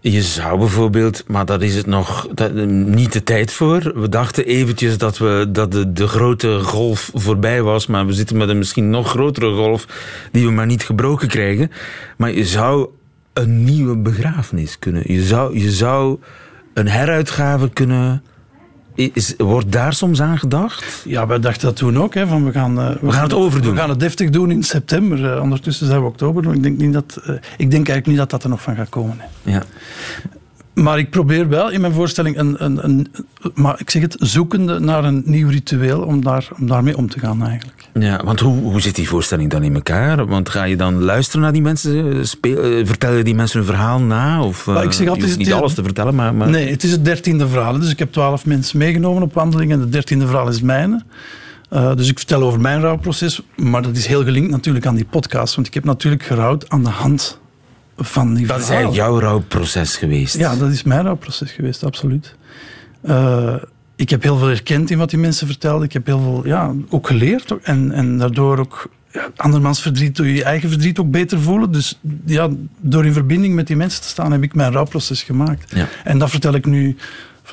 je 0.00 0.22
zou 0.22 0.58
bijvoorbeeld, 0.58 1.24
maar 1.26 1.44
dat 1.44 1.62
is 1.62 1.74
het 1.74 1.86
nog 1.86 2.28
dat, 2.34 2.54
niet 2.66 3.12
de 3.12 3.22
tijd 3.22 3.52
voor. 3.52 4.00
We 4.00 4.08
dachten 4.08 4.46
eventjes 4.46 4.98
dat, 4.98 5.18
we, 5.18 5.48
dat 5.52 5.72
de, 5.72 5.92
de 5.92 6.06
grote 6.06 6.60
golf 6.62 7.10
voorbij 7.14 7.62
was, 7.62 7.86
maar 7.86 8.06
we 8.06 8.12
zitten 8.12 8.36
met 8.36 8.48
een 8.48 8.58
misschien 8.58 8.90
nog 8.90 9.08
grotere 9.08 9.54
golf 9.54 9.86
die 10.32 10.44
we 10.44 10.52
maar 10.52 10.66
niet 10.66 10.84
gebroken 10.84 11.28
krijgen. 11.28 11.70
Maar 12.16 12.32
je 12.32 12.46
zou 12.46 12.88
een 13.32 13.64
nieuwe 13.64 13.96
begrafenis 13.96 14.78
kunnen. 14.78 15.02
Je 15.06 15.22
zou, 15.22 15.58
je 15.58 15.70
zou 15.70 16.18
een 16.74 16.88
heruitgave 16.88 17.68
kunnen 17.68 18.22
is, 18.94 19.34
wordt 19.36 19.72
daar 19.72 19.92
soms 19.92 20.22
aan 20.22 20.38
gedacht? 20.38 21.02
Ja, 21.04 21.26
wij 21.26 21.38
dachten 21.38 21.66
dat 21.66 21.76
toen 21.76 21.98
ook. 21.98 22.14
Hè, 22.14 22.26
van 22.26 22.44
we, 22.44 22.52
gaan, 22.52 22.78
uh, 22.78 22.88
we, 22.88 22.98
we, 23.00 23.12
gaan 23.12 23.22
het 23.22 23.32
overdoen. 23.32 23.72
We 23.72 23.78
gaan 23.78 23.88
het 23.88 24.00
deftig 24.00 24.30
doen 24.30 24.50
in 24.50 24.62
september. 24.62 25.18
Uh, 25.18 25.42
ondertussen 25.42 25.86
zijn 25.86 26.00
we 26.00 26.06
oktober. 26.06 26.54
Ik 26.54 26.62
denk, 26.62 26.78
niet 26.78 26.92
dat, 26.92 27.20
uh, 27.26 27.34
ik 27.34 27.70
denk 27.70 27.72
eigenlijk 27.72 28.06
niet 28.06 28.16
dat 28.16 28.30
dat 28.30 28.42
er 28.42 28.48
nog 28.48 28.62
van 28.62 28.76
gaat 28.76 28.88
komen. 28.88 29.16
Hè. 29.18 29.52
Ja. 29.52 29.62
Maar 30.74 30.98
ik 30.98 31.10
probeer 31.10 31.48
wel 31.48 31.70
in 31.70 31.80
mijn 31.80 31.92
voorstelling 31.92 32.38
een, 32.38 32.64
een, 32.64 32.84
een, 32.84 33.08
maar 33.54 33.80
ik 33.80 33.90
zeg 33.90 34.02
het, 34.02 34.16
zoekende 34.18 34.78
naar 34.78 35.04
een 35.04 35.22
nieuw 35.24 35.48
ritueel 35.48 36.00
om, 36.00 36.22
daar, 36.24 36.48
om 36.58 36.66
daarmee 36.66 36.96
om 36.96 37.08
te 37.08 37.18
gaan 37.18 37.42
eigenlijk. 37.46 37.88
Ja, 37.94 38.20
want 38.24 38.40
hoe, 38.40 38.62
hoe 38.62 38.80
zit 38.80 38.94
die 38.94 39.08
voorstelling 39.08 39.50
dan 39.50 39.62
in 39.62 39.74
elkaar? 39.74 40.26
Want 40.26 40.48
ga 40.48 40.64
je 40.64 40.76
dan 40.76 41.02
luisteren 41.02 41.40
naar 41.40 41.52
die 41.52 41.62
mensen? 41.62 42.26
Speel, 42.26 42.86
vertellen 42.86 43.24
die 43.24 43.34
mensen 43.34 43.58
hun 43.58 43.66
verhaal 43.66 44.00
na? 44.00 44.42
Of, 44.42 44.66
maar 44.66 44.84
ik 44.84 44.92
zeg 44.92 45.08
altijd, 45.08 45.30
je 45.30 45.36
niet 45.36 45.52
alles 45.52 45.74
te 45.74 45.82
vertellen, 45.82 46.14
maar, 46.14 46.34
maar... 46.34 46.50
Nee, 46.50 46.70
het 46.70 46.82
is 46.82 46.90
het 46.90 47.04
dertiende 47.04 47.48
verhaal. 47.48 47.78
Dus 47.78 47.90
ik 47.90 47.98
heb 47.98 48.12
twaalf 48.12 48.46
mensen 48.46 48.78
meegenomen 48.78 49.22
op 49.22 49.34
wandeling 49.34 49.72
en 49.72 49.80
het 49.80 49.92
dertiende 49.92 50.26
verhaal 50.26 50.48
is 50.48 50.60
mijne. 50.60 51.02
Uh, 51.72 51.94
dus 51.96 52.08
ik 52.08 52.18
vertel 52.18 52.42
over 52.42 52.60
mijn 52.60 52.80
rouwproces, 52.80 53.42
maar 53.56 53.82
dat 53.82 53.96
is 53.96 54.06
heel 54.06 54.24
gelinkt 54.24 54.50
natuurlijk 54.50 54.86
aan 54.86 54.94
die 54.94 55.04
podcast. 55.04 55.54
Want 55.54 55.66
ik 55.66 55.74
heb 55.74 55.84
natuurlijk 55.84 56.22
gerouwd 56.22 56.68
aan 56.68 56.84
de 56.84 56.90
hand 56.90 57.40
van 58.04 58.34
die 58.34 58.46
Dat 58.46 58.60
is 58.60 58.68
eigenlijk 58.68 58.96
jouw 58.96 59.20
rouwproces 59.20 59.96
geweest? 59.96 60.36
Ja, 60.36 60.56
dat 60.56 60.70
is 60.70 60.82
mijn 60.82 61.02
rouwproces 61.02 61.50
geweest, 61.50 61.84
absoluut. 61.84 62.34
Uh, 63.02 63.54
ik 63.96 64.10
heb 64.10 64.22
heel 64.22 64.36
veel 64.36 64.48
herkend 64.48 64.90
in 64.90 64.98
wat 64.98 65.10
die 65.10 65.18
mensen 65.18 65.46
vertelden. 65.46 65.86
Ik 65.86 65.92
heb 65.92 66.06
heel 66.06 66.20
veel 66.20 66.46
ja, 66.46 66.74
ook 66.88 67.06
geleerd. 67.06 67.54
En, 67.62 67.92
en 67.92 68.18
daardoor 68.18 68.58
ook 68.58 68.90
ja, 69.12 69.30
andermans 69.36 69.82
verdriet, 69.82 70.16
door 70.16 70.26
je 70.26 70.44
eigen 70.44 70.68
verdriet 70.68 70.98
ook 70.98 71.10
beter 71.10 71.40
voelen. 71.40 71.72
Dus 71.72 72.00
ja, 72.26 72.48
door 72.80 73.06
in 73.06 73.12
verbinding 73.12 73.54
met 73.54 73.66
die 73.66 73.76
mensen 73.76 74.02
te 74.02 74.08
staan, 74.08 74.32
heb 74.32 74.42
ik 74.42 74.54
mijn 74.54 74.72
rouwproces 74.72 75.22
gemaakt. 75.22 75.74
Ja. 75.74 75.88
En 76.04 76.18
dat 76.18 76.30
vertel 76.30 76.54
ik 76.54 76.66
nu 76.66 76.96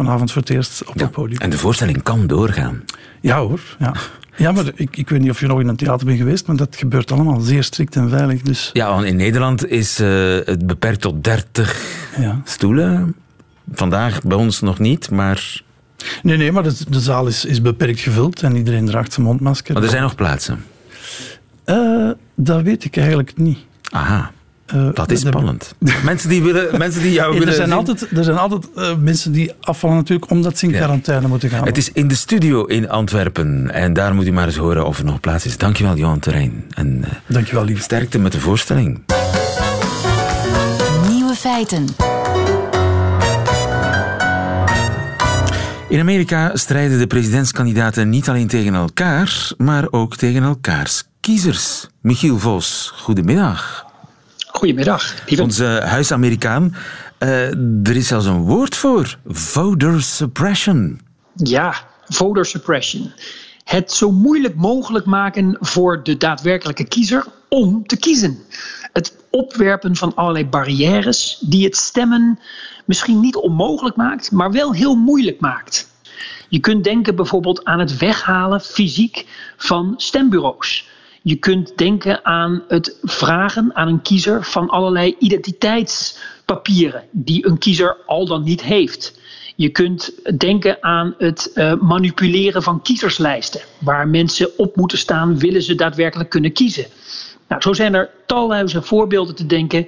vanavond 0.06 0.32
voor 0.32 0.42
het 0.42 0.50
eerst 0.50 0.84
op 0.86 0.96
ja. 0.96 1.04
het 1.04 1.12
podium. 1.12 1.40
En 1.40 1.50
de 1.50 1.58
voorstelling 1.58 2.04
kan 2.04 2.28
doorgaan. 2.28 2.84
Ja 3.22 3.40
hoor, 3.40 3.60
ja. 3.80 3.94
Ja, 4.36 4.52
maar 4.52 4.66
ik, 4.76 4.98
ik 4.98 5.10
weet 5.10 5.22
niet 5.22 5.30
of 5.30 5.40
je 5.40 5.48
nog 5.48 5.60
in 5.60 5.68
een 5.68 5.76
theater 5.76 6.06
bent 6.06 6.18
geweest, 6.18 6.48
maar 6.48 6.56
dat 6.56 6.76
gebeurt 6.76 7.12
allemaal 7.12 7.40
zeer 7.40 7.64
strikt 7.64 7.96
en 7.96 8.10
veilig. 8.10 8.42
Dus. 8.42 8.70
Ja, 8.74 8.90
want 8.90 9.06
in 9.06 9.16
Nederland 9.16 9.68
is 9.68 10.00
uh, 10.00 10.08
het 10.46 10.68
beperkt 10.68 11.02
tot 11.02 11.24
30 11.24 11.82
ja. 12.18 12.42
stoelen. 12.44 13.16
Vandaag 13.74 14.22
bij 14.24 14.38
ons 14.38 14.62
nog 14.62 14.80
niet, 14.80 15.12
maar... 15.12 15.62
Nee, 16.24 16.38
nee, 16.38 16.52
maar 16.52 16.64
de, 16.64 16.76
de 16.90 17.00
zaal 17.00 17.28
is, 17.28 17.46
is 17.46 17.62
beperkt 17.62 18.00
gevuld 18.00 18.44
en 18.44 18.56
iedereen 18.56 18.86
draagt 18.86 19.14
zijn 19.14 19.26
mondmasker. 19.26 19.74
Maar 19.74 19.84
er 19.84 19.90
zijn 19.90 20.02
nog 20.02 20.16
plaatsen? 20.16 20.64
Uh, 21.66 22.10
dat 22.36 22.62
weet 22.62 22.84
ik 22.84 22.98
eigenlijk 22.98 23.38
niet. 23.38 23.58
Aha. 23.90 24.32
Uh, 24.76 24.90
dat 24.94 25.12
is 25.12 25.20
spannend. 25.20 25.76
mensen, 26.04 26.30
die 26.30 26.42
willen, 26.42 26.78
mensen 26.78 27.02
die 27.02 27.12
jou 27.12 27.34
er 27.34 27.40
willen 27.40 27.54
zijn 27.54 27.72
altijd, 27.72 28.08
er 28.18 28.24
zijn 28.24 28.38
altijd 28.38 28.68
uh, 28.76 28.96
mensen 28.96 29.32
die 29.32 29.52
afvallen 29.60 29.96
natuurlijk 29.96 30.32
omdat 30.32 30.58
ze 30.58 30.66
in 30.66 30.72
quarantaine 30.72 31.24
ja. 31.24 31.28
moeten 31.28 31.50
gaan. 31.50 31.66
Het 31.66 31.78
is 31.78 31.92
in 31.92 32.08
de 32.08 32.16
studio 32.16 32.66
in 32.66 32.90
Antwerpen. 32.90 33.72
En 33.72 33.94
daar 33.94 34.16
moet 34.16 34.28
u 34.28 34.32
maar 34.32 34.46
eens 34.46 34.56
horen 34.56 34.86
of 34.86 35.00
er 35.00 35.06
nog 35.06 35.20
plaats 35.20 35.46
is. 35.46 35.58
Dankjewel, 35.58 35.96
Johan 35.96 36.20
Terrein. 36.20 36.66
En 36.74 36.98
uh, 37.06 37.12
Dankjewel, 37.26 37.64
lief. 37.64 37.82
sterkte 37.82 38.20
met 38.20 38.32
de 38.32 38.40
voorstelling. 38.40 39.02
Nieuwe 41.10 41.36
feiten. 41.36 41.86
In 45.90 46.00
Amerika 46.00 46.52
strijden 46.56 47.00
de 47.00 47.08
presidentskandidaten 47.08 48.10
niet 48.10 48.30
alleen 48.30 48.48
tegen 48.48 48.74
elkaar, 48.74 49.52
maar 49.58 49.88
ook 49.92 50.16
tegen 50.16 50.44
elkaars 50.44 51.04
kiezers. 51.20 51.88
Michiel 52.02 52.40
Vos, 52.40 52.94
goedemiddag. 52.96 53.89
Goedemiddag. 54.60 55.16
Lieve. 55.26 55.44
Onze 55.44 55.66
huis-Amerikaan. 55.66 56.76
Uh, 57.20 57.88
er 57.88 57.96
is 57.96 58.08
zelfs 58.08 58.26
een 58.26 58.42
woord 58.42 58.76
voor. 58.76 59.18
Voter 59.26 60.02
suppression. 60.02 61.02
Ja, 61.36 61.74
voter 62.08 62.46
suppression. 62.46 63.12
Het 63.64 63.92
zo 63.92 64.12
moeilijk 64.12 64.56
mogelijk 64.56 65.06
maken 65.06 65.58
voor 65.60 66.04
de 66.04 66.18
daadwerkelijke 66.18 66.84
kiezer 66.84 67.26
om 67.50 67.88
te 67.88 67.98
kiezen. 67.98 68.38
Het 68.94 69.16
opwerpen 69.30 69.96
van 69.96 70.16
allerlei 70.16 70.46
barrières 70.46 71.38
die 71.42 71.66
het 71.66 71.76
stemmen 71.76 72.40
misschien 72.86 73.20
niet 73.20 73.36
onmogelijk 73.36 73.96
maakt, 73.96 74.32
maar 74.32 74.52
wel 74.52 74.74
heel 74.74 74.96
moeilijk 74.96 75.40
maakt. 75.40 75.88
Je 76.50 76.60
kunt 76.60 76.84
denken 76.84 77.16
bijvoorbeeld 77.16 77.66
aan 77.66 77.80
het 77.80 77.98
weghalen 77.98 78.62
fysiek 78.62 79.26
van 79.58 79.94
stembureaus. 79.98 80.88
Je 81.30 81.36
kunt 81.36 81.78
denken 81.78 82.26
aan 82.26 82.64
het 82.68 82.98
vragen 83.04 83.76
aan 83.76 83.88
een 83.88 84.02
kiezer 84.02 84.44
van 84.44 84.70
allerlei 84.70 85.16
identiteitspapieren 85.20 87.04
die 87.12 87.48
een 87.48 87.58
kiezer 87.58 87.98
al 88.06 88.26
dan 88.26 88.44
niet 88.44 88.62
heeft. 88.62 89.20
Je 89.56 89.70
kunt 89.70 90.12
denken 90.38 90.84
aan 90.84 91.16
het 91.18 91.52
uh, 91.56 91.74
manipuleren 91.74 92.64
van 92.64 92.82
kiezerslijsten, 92.82 93.62
waar 93.80 94.08
mensen 94.08 94.58
op 94.58 94.76
moeten 94.76 94.98
staan, 94.98 95.40
willen 95.40 95.64
ze 95.64 95.76
daadwerkelijk 95.76 96.30
kunnen 96.30 96.54
kiezen. 96.54 96.86
Nou, 97.48 97.62
zo 97.62 97.74
zijn 97.74 97.94
er 97.94 98.10
talloze 98.26 98.82
voorbeelden 98.82 99.36
te, 99.36 99.46
denken, 99.46 99.88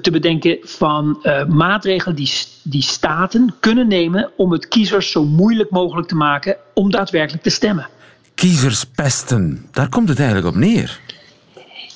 te 0.00 0.10
bedenken 0.10 0.58
van 0.62 1.20
uh, 1.22 1.46
maatregelen 1.46 2.16
die, 2.16 2.32
die 2.62 2.82
staten 2.82 3.54
kunnen 3.60 3.88
nemen 3.88 4.30
om 4.36 4.52
het 4.52 4.68
kiezers 4.68 5.10
zo 5.10 5.24
moeilijk 5.24 5.70
mogelijk 5.70 6.08
te 6.08 6.16
maken 6.16 6.56
om 6.74 6.90
daadwerkelijk 6.90 7.42
te 7.42 7.50
stemmen 7.50 7.88
kiezerspesten. 8.34 9.66
Daar 9.70 9.88
komt 9.88 10.08
het 10.08 10.18
eigenlijk 10.18 10.48
op 10.48 10.54
neer. 10.54 11.00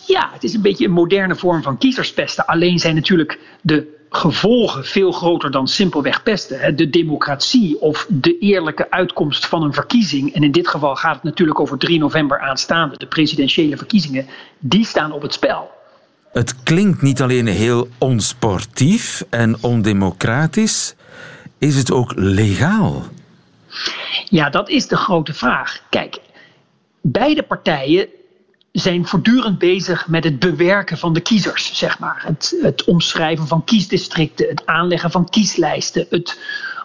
Ja, 0.07 0.31
het 0.33 0.45
is 0.45 0.55
een 0.55 0.63
beetje 0.63 0.85
een 0.85 0.93
moderne 0.93 1.37
vorm 1.37 1.63
van 1.63 1.79
kiezerspesten. 1.79 2.47
Alleen 2.47 2.79
zijn 2.79 2.95
natuurlijk 2.95 3.39
de 3.61 3.97
gevolgen 4.11 4.85
veel 4.85 5.13
groter 5.13 5.51
dan 5.51 5.69
simpelweg 5.69 6.23
pesten. 6.23 6.77
De 6.77 6.91
democratie 6.91 7.81
of 7.81 8.07
de 8.09 8.39
eerlijke 8.39 8.91
uitkomst 8.91 9.47
van 9.47 9.63
een 9.63 9.73
verkiezing, 9.73 10.35
en 10.35 10.43
in 10.43 10.53
dit 10.53 10.69
geval 10.69 10.97
gaat 10.97 11.15
het 11.15 11.23
natuurlijk 11.23 11.61
over 11.61 11.79
3 11.79 11.99
november 11.99 12.41
aanstaande, 12.41 12.97
de 12.97 13.07
presidentiële 13.07 13.77
verkiezingen, 13.77 14.27
die 14.59 14.85
staan 14.85 15.13
op 15.13 15.23
het 15.23 15.33
spel. 15.33 15.71
Het 16.33 16.63
klinkt 16.63 17.03
niet 17.03 17.23
alleen 17.23 17.47
heel 17.47 17.89
onsportief 17.99 19.25
en 19.31 19.57
ondemocratisch, 19.61 20.95
is 21.59 21.77
het 21.77 21.93
ook 21.93 22.13
legaal? 22.17 23.05
Ja, 24.29 24.51
dat 24.51 24.69
is 24.69 24.89
de 24.89 24.97
grote 24.97 25.35
vraag. 25.35 25.81
Kijk, 25.91 26.18
beide 27.13 27.43
partijen 27.43 28.09
zijn 28.73 29.07
voortdurend 29.07 29.59
bezig 29.59 30.09
met 30.09 30.25
het 30.25 30.39
bewerken 30.39 30.99
van 30.99 31.13
de 31.13 31.21
kiezers, 31.21 31.79
zeg 31.79 31.99
maar. 31.99 32.23
Het, 32.27 32.59
het 32.63 32.85
omschrijven 32.85 33.47
van 33.47 33.65
kiesdistricten, 33.65 34.49
het 34.49 34.67
aanleggen 34.67 35.11
van 35.11 35.29
kieslijsten, 35.29 36.07
het 36.11 36.41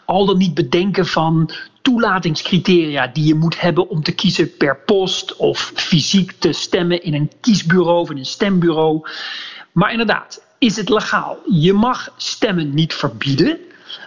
al 0.05 0.25
dan 0.25 0.37
niet 0.37 0.53
bedenken 0.53 1.05
van 1.05 1.49
toelatingscriteria 1.81 3.07
die 3.07 3.25
je 3.25 3.35
moet 3.35 3.61
hebben 3.61 3.89
om 3.89 4.03
te 4.03 4.11
kiezen 4.11 4.57
per 4.57 4.77
post 4.77 5.35
of 5.35 5.71
fysiek 5.75 6.31
te 6.39 6.51
stemmen 6.51 7.03
in 7.03 7.13
een 7.13 7.31
kiesbureau 7.41 7.99
of 7.99 8.09
in 8.09 8.17
een 8.17 8.25
stembureau. 8.25 9.07
Maar 9.71 9.91
inderdaad, 9.91 10.43
is 10.57 10.75
het 10.75 10.89
legaal? 10.89 11.37
Je 11.51 11.73
mag 11.73 12.13
stemmen 12.17 12.73
niet 12.73 12.93
verbieden. 12.93 13.59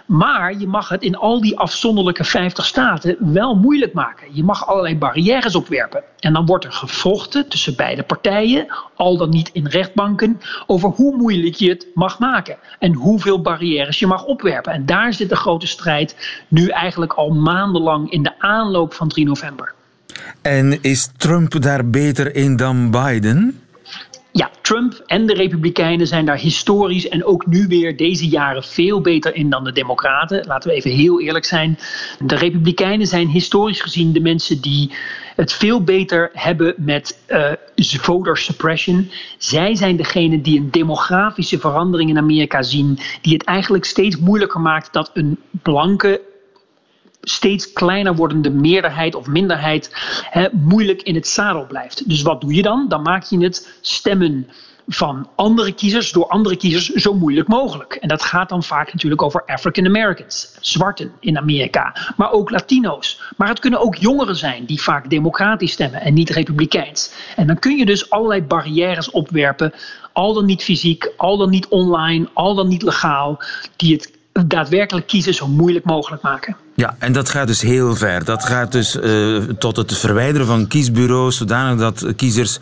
Maar 0.05 0.57
je 0.57 0.67
mag 0.67 0.89
het 0.89 1.01
in 1.01 1.15
al 1.15 1.41
die 1.41 1.57
afzonderlijke 1.57 2.23
50 2.23 2.65
staten 2.65 3.17
wel 3.19 3.55
moeilijk 3.55 3.93
maken. 3.93 4.27
Je 4.31 4.43
mag 4.43 4.67
allerlei 4.67 4.97
barrières 4.97 5.55
opwerpen. 5.55 6.03
En 6.19 6.33
dan 6.33 6.45
wordt 6.45 6.65
er 6.65 6.71
gevochten 6.71 7.49
tussen 7.49 7.75
beide 7.75 8.03
partijen, 8.03 8.67
al 8.95 9.17
dan 9.17 9.29
niet 9.29 9.49
in 9.53 9.67
rechtbanken, 9.67 10.41
over 10.65 10.89
hoe 10.89 11.15
moeilijk 11.15 11.55
je 11.55 11.69
het 11.69 11.87
mag 11.93 12.19
maken. 12.19 12.57
En 12.79 12.93
hoeveel 12.93 13.41
barrières 13.41 13.99
je 13.99 14.07
mag 14.07 14.25
opwerpen. 14.25 14.73
En 14.73 14.85
daar 14.85 15.13
zit 15.13 15.29
de 15.29 15.35
grote 15.35 15.67
strijd 15.67 16.15
nu 16.47 16.67
eigenlijk 16.67 17.13
al 17.13 17.29
maandenlang 17.29 18.11
in 18.11 18.23
de 18.23 18.39
aanloop 18.39 18.93
van 18.93 19.07
3 19.07 19.25
november. 19.25 19.73
En 20.41 20.81
is 20.81 21.09
Trump 21.17 21.61
daar 21.61 21.89
beter 21.89 22.35
in 22.35 22.55
dan 22.55 22.91
Biden? 22.91 23.61
Ja, 24.37 24.51
Trump 24.61 25.03
en 25.05 25.25
de 25.25 25.33
Republikeinen 25.33 26.07
zijn 26.07 26.25
daar 26.25 26.37
historisch 26.37 27.07
en 27.07 27.25
ook 27.25 27.45
nu 27.45 27.67
weer 27.67 27.97
deze 27.97 28.27
jaren 28.27 28.63
veel 28.63 29.01
beter 29.01 29.35
in 29.35 29.49
dan 29.49 29.63
de 29.63 29.71
Democraten. 29.71 30.45
Laten 30.47 30.69
we 30.69 30.75
even 30.75 30.91
heel 30.91 31.21
eerlijk 31.21 31.45
zijn. 31.45 31.79
De 32.25 32.35
Republikeinen 32.35 33.07
zijn 33.07 33.27
historisch 33.27 33.81
gezien 33.81 34.13
de 34.13 34.19
mensen 34.19 34.61
die 34.61 34.91
het 35.35 35.53
veel 35.53 35.83
beter 35.83 36.29
hebben 36.33 36.73
met 36.77 37.19
uh, 37.27 37.51
voter 37.75 38.37
suppression. 38.37 39.11
Zij 39.37 39.75
zijn 39.75 39.95
degene 39.97 40.41
die 40.41 40.59
een 40.59 40.71
demografische 40.71 41.59
verandering 41.59 42.09
in 42.09 42.17
Amerika 42.17 42.61
zien, 42.61 42.99
die 43.21 43.33
het 43.33 43.43
eigenlijk 43.43 43.85
steeds 43.85 44.17
moeilijker 44.17 44.59
maakt 44.59 44.93
dat 44.93 45.11
een 45.13 45.39
blanke 45.61 46.21
steeds 47.29 47.73
kleiner 47.73 48.15
wordende 48.15 48.49
meerderheid 48.49 49.15
of 49.15 49.27
minderheid 49.27 49.89
hè, 50.29 50.47
moeilijk 50.51 51.01
in 51.01 51.15
het 51.15 51.27
zadel 51.27 51.65
blijft. 51.65 52.09
Dus 52.09 52.21
wat 52.21 52.41
doe 52.41 52.53
je 52.53 52.61
dan? 52.61 52.85
Dan 52.89 53.01
maak 53.01 53.23
je 53.23 53.39
het 53.39 53.77
stemmen 53.81 54.47
van 54.87 55.29
andere 55.35 55.71
kiezers 55.71 56.11
door 56.11 56.27
andere 56.27 56.57
kiezers 56.57 56.85
zo 56.89 57.13
moeilijk 57.13 57.47
mogelijk. 57.47 57.93
En 57.93 58.07
dat 58.07 58.21
gaat 58.21 58.49
dan 58.49 58.63
vaak 58.63 58.93
natuurlijk 58.93 59.21
over 59.21 59.43
African 59.45 59.85
Americans, 59.85 60.57
zwarten 60.61 61.11
in 61.19 61.37
Amerika, 61.37 61.95
maar 62.15 62.31
ook 62.31 62.49
Latino's. 62.49 63.21
Maar 63.37 63.47
het 63.47 63.59
kunnen 63.59 63.79
ook 63.79 63.95
jongeren 63.95 64.35
zijn 64.35 64.65
die 64.65 64.81
vaak 64.81 65.09
democratisch 65.09 65.71
stemmen 65.71 66.01
en 66.01 66.13
niet 66.13 66.29
republikeins. 66.29 67.11
En 67.35 67.47
dan 67.47 67.59
kun 67.59 67.77
je 67.77 67.85
dus 67.85 68.09
allerlei 68.09 68.41
barrières 68.41 69.11
opwerpen, 69.11 69.73
al 70.13 70.33
dan 70.33 70.45
niet 70.45 70.63
fysiek, 70.63 71.11
al 71.17 71.37
dan 71.37 71.49
niet 71.49 71.67
online, 71.67 72.27
al 72.33 72.55
dan 72.55 72.67
niet 72.67 72.81
legaal, 72.81 73.39
die 73.75 73.93
het 73.93 74.16
daadwerkelijk 74.45 75.07
kiezen 75.07 75.33
zo 75.33 75.47
moeilijk 75.47 75.85
mogelijk 75.85 76.21
maken. 76.21 76.55
Ja, 76.75 76.95
en 76.99 77.11
dat 77.11 77.29
gaat 77.29 77.47
dus 77.47 77.61
heel 77.61 77.95
ver. 77.95 78.25
Dat 78.25 78.45
gaat 78.45 78.71
dus 78.71 78.95
uh, 78.95 79.43
tot 79.43 79.75
het 79.75 79.97
verwijderen 79.97 80.47
van 80.47 80.67
kiesbureaus, 80.67 81.37
zodanig 81.37 81.79
dat 81.79 82.15
kiezers 82.15 82.57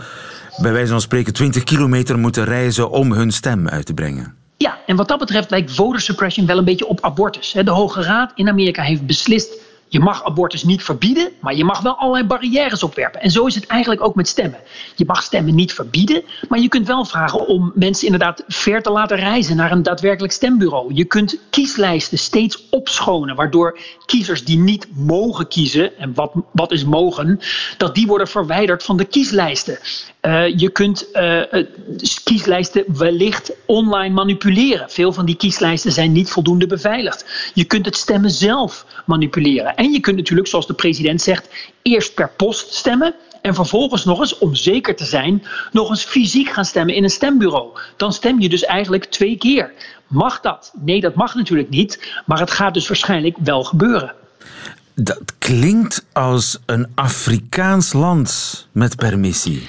bij 0.62 0.72
wijze 0.72 0.92
van 0.92 1.02
spreken 1.02 1.34
20 1.34 1.64
kilometer 1.64 2.20
moeten 2.20 2.44
reizen 2.44 2.90
om 2.90 3.12
hun 3.12 3.32
stem 3.32 3.70
uit 3.70 3.86
te 3.86 3.94
brengen. 3.94 4.34
Ja, 4.58 4.78
en 4.86 4.96
wat 4.96 5.08
dat 5.08 5.20
betreft 5.20 5.50
lijkt 5.50 5.72
voter 5.72 6.02
suppression 6.02 6.46
wel 6.46 6.58
een 6.58 6.66
beetje 6.66 6.88
op 6.88 7.02
abortus. 7.02 7.52
De 7.52 7.72
Hoge 7.72 8.02
Raad 8.02 8.32
in 8.36 8.50
Amerika 8.50 8.82
heeft 8.82 9.06
beslist 9.06 9.54
je 9.88 10.00
mag 10.00 10.24
abortus 10.24 10.64
niet 10.64 10.84
verbieden, 10.84 11.32
maar 11.40 11.56
je 11.56 11.64
mag 11.64 11.82
wel 11.82 11.96
allerlei 11.96 12.26
barrières 12.26 12.84
opwerpen. 12.84 13.22
En 13.22 13.32
zo 13.32 13.46
is 13.46 13.56
het 13.56 13.66
eigenlijk 13.66 14.04
ook 14.04 14.16
met 14.16 14.28
stemmen. 14.28 14.60
Je 14.96 15.06
mag 15.06 15.24
stemmen 15.24 15.56
niet 15.56 15.74
verbieden, 15.74 16.24
maar 16.50 16.60
je 16.60 16.68
kunt 16.68 16.88
wel 16.88 17.06
vragen 17.06 17.48
om 17.48 17.72
mensen 17.76 18.06
inderdaad 18.06 18.44
ver 18.48 18.82
te 18.82 18.92
laten 18.92 19.18
reizen 19.18 19.56
naar 19.56 19.72
een 19.72 19.84
daadwerkelijk 19.84 20.34
stembureau. 20.34 20.94
Je 20.94 21.06
kunt 21.06 21.40
kieslijsten 21.50 22.18
steeds 22.18 22.70
opschonen, 22.70 23.36
waardoor 23.36 23.80
kiezers 24.06 24.44
die 24.44 24.58
niet 24.58 24.88
mogen 24.94 25.48
kiezen, 25.48 25.98
en 25.98 26.14
wat, 26.14 26.32
wat 26.52 26.72
is 26.72 26.86
mogen, 26.86 27.40
dat 27.78 27.96
die 27.96 28.08
worden 28.08 28.28
verwijderd 28.28 28.84
van 28.84 28.98
de 28.98 29.06
kieslijsten. 29.06 29.78
Uh, 30.22 30.58
je 30.58 30.70
kunt 30.70 31.08
uh, 31.14 31.42
kieslijsten 32.24 32.84
wellicht 32.98 33.52
online 33.66 34.14
manipuleren. 34.14 34.90
Veel 34.90 35.14
van 35.14 35.26
die 35.26 35.36
kieslijsten 35.36 35.92
zijn 35.92 36.12
niet 36.12 36.30
voldoende 36.30 36.68
beveiligd. 36.68 37.52
Je 37.54 37.64
kunt 37.64 37.86
het 37.86 37.96
stemmen 37.96 38.32
zelf 38.32 38.86
manipuleren. 39.06 39.75
En 39.76 39.92
je 39.92 40.00
kunt 40.00 40.16
natuurlijk, 40.16 40.48
zoals 40.48 40.68
de 40.68 40.74
president 40.74 41.22
zegt, 41.22 41.50
eerst 41.82 42.14
per 42.14 42.30
post 42.30 42.74
stemmen. 42.74 43.16
En 43.42 43.56
vervolgens 43.56 44.06
nog 44.06 44.20
eens, 44.20 44.38
om 44.38 44.56
zeker 44.56 44.96
te 44.96 45.06
zijn, 45.06 45.44
nog 45.72 45.90
eens 45.90 46.04
fysiek 46.04 46.50
gaan 46.50 46.66
stemmen 46.66 46.96
in 46.96 47.04
een 47.04 47.10
stembureau. 47.10 47.80
Dan 47.98 48.14
stem 48.14 48.40
je 48.42 48.50
dus 48.50 48.64
eigenlijk 48.64 49.06
twee 49.06 49.38
keer. 49.38 49.74
Mag 50.08 50.40
dat? 50.40 50.74
Nee, 50.82 51.02
dat 51.02 51.16
mag 51.16 51.36
natuurlijk 51.36 51.70
niet. 51.70 52.14
Maar 52.26 52.40
het 52.40 52.52
gaat 52.52 52.74
dus 52.74 52.88
waarschijnlijk 52.88 53.38
wel 53.44 53.64
gebeuren. 53.64 54.14
Dat 54.96 55.24
klinkt 55.38 56.06
als 56.14 56.58
een 56.66 56.88
Afrikaans 56.96 57.94
land 57.94 58.68
met 58.72 58.96
permissie. 58.96 59.68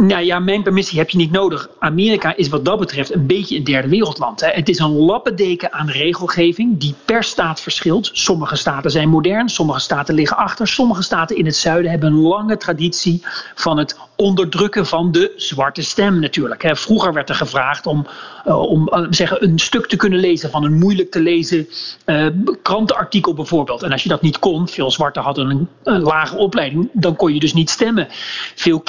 Nou 0.00 0.22
ja, 0.22 0.38
mijn 0.38 0.62
permissie 0.62 0.98
heb 0.98 1.10
je 1.10 1.16
niet 1.16 1.30
nodig. 1.30 1.68
Amerika 1.78 2.36
is 2.36 2.48
wat 2.48 2.64
dat 2.64 2.78
betreft 2.78 3.14
een 3.14 3.26
beetje 3.26 3.56
een 3.56 3.64
derde 3.64 3.88
wereldland. 3.88 4.40
Hè. 4.40 4.48
Het 4.48 4.68
is 4.68 4.78
een 4.78 4.96
lappendeken 4.96 5.72
aan 5.72 5.88
regelgeving 5.88 6.78
die 6.78 6.94
per 7.04 7.24
staat 7.24 7.60
verschilt. 7.60 8.10
Sommige 8.12 8.56
staten 8.56 8.90
zijn 8.90 9.08
modern, 9.08 9.48
sommige 9.48 9.80
staten 9.80 10.14
liggen 10.14 10.36
achter. 10.36 10.68
Sommige 10.68 11.02
staten 11.02 11.36
in 11.36 11.46
het 11.46 11.56
zuiden 11.56 11.90
hebben 11.90 12.12
een 12.12 12.20
lange 12.20 12.56
traditie 12.56 13.22
van 13.54 13.78
het 13.78 13.98
onderdrukken 14.20 14.86
van 14.86 15.12
de 15.12 15.32
zwarte 15.36 15.82
stem 15.82 16.18
natuurlijk. 16.18 16.62
Hè. 16.62 16.76
Vroeger 16.76 17.12
werd 17.12 17.28
er 17.28 17.34
gevraagd 17.34 17.86
om, 17.86 18.06
uh, 18.46 18.58
om 18.62 18.88
uh, 18.92 19.06
zeggen, 19.10 19.44
een 19.44 19.58
stuk 19.58 19.86
te 19.86 19.96
kunnen 19.96 20.18
lezen 20.18 20.50
van 20.50 20.64
een 20.64 20.78
moeilijk 20.78 21.10
te 21.10 21.20
lezen 21.20 21.68
uh, 22.06 22.26
krantenartikel 22.62 23.34
bijvoorbeeld. 23.34 23.82
En 23.82 23.92
als 23.92 24.02
je 24.02 24.08
dat 24.08 24.22
niet 24.22 24.38
kon, 24.38 24.68
veel 24.68 24.90
zwarten 24.90 25.22
hadden 25.22 25.68
een, 25.82 26.00
lage 26.02 26.36
opleiding, 26.36 26.88
dan 26.92 27.16
kon 27.16 27.34
je 27.34 27.40
dus 27.40 27.54
niet 27.54 27.70
stemmen. 27.70 28.06
Veel 28.54 28.82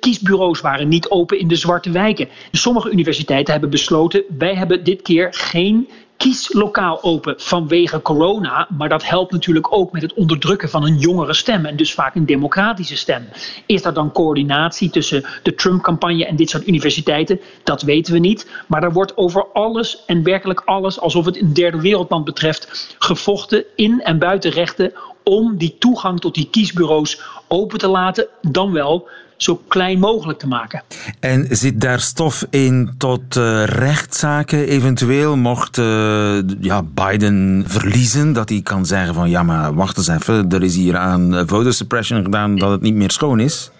kiesbureaus 0.00 0.60
waren 0.60 0.88
niet 0.88 1.08
open 1.08 1.38
in 1.38 1.48
de 1.48 1.56
zwarte 1.56 1.90
wijken. 1.90 2.28
Sommige 2.52 2.90
universiteiten 2.90 3.52
hebben 3.52 3.70
besloten, 3.70 4.22
wij 4.38 4.54
hebben 4.54 4.84
dit 4.84 5.02
keer 5.02 5.28
geen 5.30 5.88
kieslokaal 6.18 7.02
open 7.02 7.34
vanwege 7.36 8.02
corona. 8.02 8.68
Maar 8.78 8.88
dat 8.88 9.04
helpt 9.04 9.32
natuurlijk 9.32 9.72
ook 9.72 9.92
met 9.92 10.02
het 10.02 10.14
onderdrukken 10.14 10.68
van 10.68 10.84
een 10.84 10.98
jongere 10.98 11.34
stem. 11.34 11.64
En 11.64 11.76
dus 11.76 11.94
vaak 11.94 12.14
een 12.14 12.26
democratische 12.26 12.96
stem. 12.96 13.28
Is 13.66 13.84
er 13.84 13.94
dan 13.94 14.12
coördinatie 14.12 14.90
tussen 14.90 15.24
de 15.42 15.54
Trump-campagne 15.54 16.26
en 16.26 16.36
dit 16.36 16.50
soort 16.50 16.66
universiteiten? 16.66 17.40
Dat 17.62 17.82
weten 17.82 18.12
we 18.12 18.18
niet. 18.18 18.50
Maar 18.66 18.82
er 18.82 18.92
wordt 18.92 19.16
over 19.16 19.46
alles 19.52 20.04
en 20.06 20.22
werkelijk 20.22 20.60
alles, 20.60 21.00
alsof 21.00 21.24
het 21.24 21.40
een 21.40 21.54
derde 21.54 21.80
wereldland 21.80 22.24
betreft, 22.24 22.96
gevochten 22.98 23.64
in 23.76 24.00
en 24.02 24.18
buiten 24.18 24.50
rechten 24.50 24.92
om 25.24 25.56
die 25.56 25.76
toegang 25.78 26.20
tot 26.20 26.34
die 26.34 26.48
kiesbureaus 26.50 27.20
open 27.48 27.78
te 27.78 27.88
laten. 27.88 28.28
Dan 28.42 28.72
wel 28.72 29.08
zo 29.42 29.62
klein 29.68 29.98
mogelijk 29.98 30.38
te 30.38 30.46
maken. 30.46 30.82
En 31.20 31.46
zit 31.50 31.80
daar 31.80 32.00
stof 32.00 32.46
in 32.50 32.94
tot 32.98 33.36
uh, 33.36 33.64
rechtszaken 33.64 34.68
eventueel? 34.68 35.36
Mocht 35.36 35.78
uh, 35.78 36.38
ja, 36.60 36.82
Biden 36.82 37.64
verliezen, 37.66 38.32
dat 38.32 38.48
hij 38.48 38.60
kan 38.62 38.86
zeggen 38.86 39.14
van 39.14 39.30
ja, 39.30 39.42
maar 39.42 39.74
wacht 39.74 39.96
eens 39.96 40.08
even, 40.08 40.50
er 40.50 40.62
is 40.62 40.76
hier 40.76 40.96
aan 40.96 41.44
voter 41.46 41.72
suppression 41.72 42.22
gedaan 42.22 42.56
dat 42.56 42.70
het 42.70 42.80
niet 42.80 42.94
meer 42.94 43.10
schoon 43.10 43.40
is? 43.40 43.70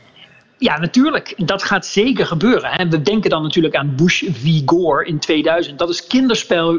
Ja, 0.59 0.79
natuurlijk. 0.79 1.35
Dat 1.37 1.63
gaat 1.63 1.87
zeker 1.87 2.27
gebeuren. 2.27 2.91
We 2.91 3.03
denken 3.03 3.31
dan 3.31 3.43
natuurlijk 3.43 3.75
aan 3.75 3.95
Bush 3.97 4.23
v. 4.33 4.61
Gore 4.65 5.07
in 5.07 5.19
2000. 5.19 5.79
Dat 5.79 5.89
is 5.89 6.07
kinderspel 6.07 6.79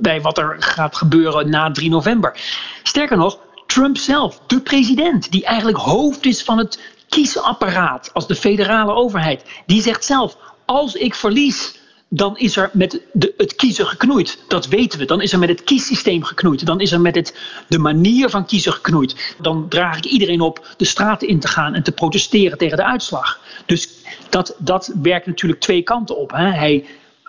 bij 0.00 0.20
wat 0.20 0.38
er 0.38 0.56
gaat 0.58 0.96
gebeuren 0.96 1.50
na 1.50 1.70
3 1.70 1.90
november. 1.90 2.36
Sterker 2.82 3.16
nog, 3.16 3.38
Trump 3.66 3.96
zelf, 3.96 4.40
de 4.46 4.60
president, 4.60 5.30
die 5.30 5.44
eigenlijk 5.44 5.78
hoofd 5.78 6.26
is 6.26 6.42
van 6.42 6.58
het 6.58 6.93
kiesapparaat 7.08 8.10
als 8.12 8.26
de 8.26 8.34
federale 8.34 8.92
overheid, 8.92 9.44
die 9.66 9.82
zegt 9.82 10.04
zelf: 10.04 10.36
als 10.64 10.94
ik 10.94 11.14
verlies, 11.14 11.82
dan 12.08 12.38
is 12.38 12.56
er 12.56 12.70
met 12.72 13.00
de, 13.12 13.34
het 13.36 13.54
kiezen 13.54 13.86
geknoeid. 13.86 14.44
Dat 14.48 14.66
weten 14.66 14.98
we. 14.98 15.04
Dan 15.04 15.20
is 15.20 15.32
er 15.32 15.38
met 15.38 15.48
het 15.48 15.64
kiessysteem 15.64 16.22
geknoeid. 16.22 16.66
Dan 16.66 16.80
is 16.80 16.92
er 16.92 17.00
met 17.00 17.14
het, 17.14 17.38
de 17.68 17.78
manier 17.78 18.30
van 18.30 18.46
kiezen 18.46 18.72
geknoeid. 18.72 19.34
Dan 19.40 19.68
draag 19.68 19.96
ik 19.96 20.04
iedereen 20.04 20.40
op 20.40 20.66
de 20.76 20.84
straten 20.84 21.28
in 21.28 21.40
te 21.40 21.48
gaan 21.48 21.74
en 21.74 21.82
te 21.82 21.92
protesteren 21.92 22.58
tegen 22.58 22.76
de 22.76 22.84
uitslag. 22.84 23.40
Dus 23.66 23.88
dat, 24.28 24.54
dat 24.58 24.92
werkt 25.02 25.26
natuurlijk 25.26 25.60
twee 25.60 25.82
kanten 25.82 26.16
op. 26.16 26.30
Hè. 26.30 26.50
Hij 26.50 26.84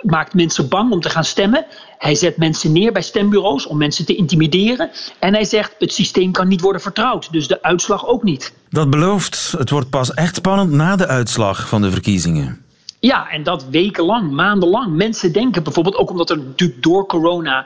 maakt 0.06 0.34
mensen 0.34 0.70
bang 0.70 0.91
om 0.91 1.02
te 1.02 1.10
gaan 1.10 1.24
stemmen. 1.24 1.65
Hij 1.98 2.15
zet 2.15 2.38
mensen 2.38 2.72
neer 2.72 2.91
bij 2.91 3.02
stembureaus 3.02 3.65
om 3.68 3.78
mensen 3.78 4.06
te 4.06 4.15
intimideren. 4.15 4.89
En 5.20 5.34
hij 5.34 5.46
zegt: 5.46 5.76
het 5.80 5.94
systeem 5.94 6.32
kan 6.32 6.48
niet 6.48 6.62
worden 6.62 6.82
vertrouwd, 6.82 7.32
dus 7.32 7.48
de 7.48 7.62
uitslag 7.62 8.08
ook 8.08 8.24
niet. 8.24 8.54
Dat 8.70 8.89
belooft, 8.89 9.54
het 9.58 9.70
wordt 9.70 9.89
pas 9.89 10.13
echt 10.13 10.36
spannend 10.36 10.72
na 10.72 10.96
de 10.96 11.08
uitslag 11.08 11.68
van 11.68 11.82
de 11.82 11.91
verkiezingen. 11.91 12.63
Ja, 13.00 13.30
en 13.30 13.44
dat 13.44 13.65
wekenlang, 13.70 14.32
maandenlang. 14.32 14.96
Mensen 14.96 15.32
denken 15.34 15.63
bijvoorbeeld 15.63 15.96
ook 15.96 16.10
omdat 16.10 16.30
er 16.30 16.38
natuurlijk 16.38 16.84
door 16.84 17.06
corona 17.06 17.65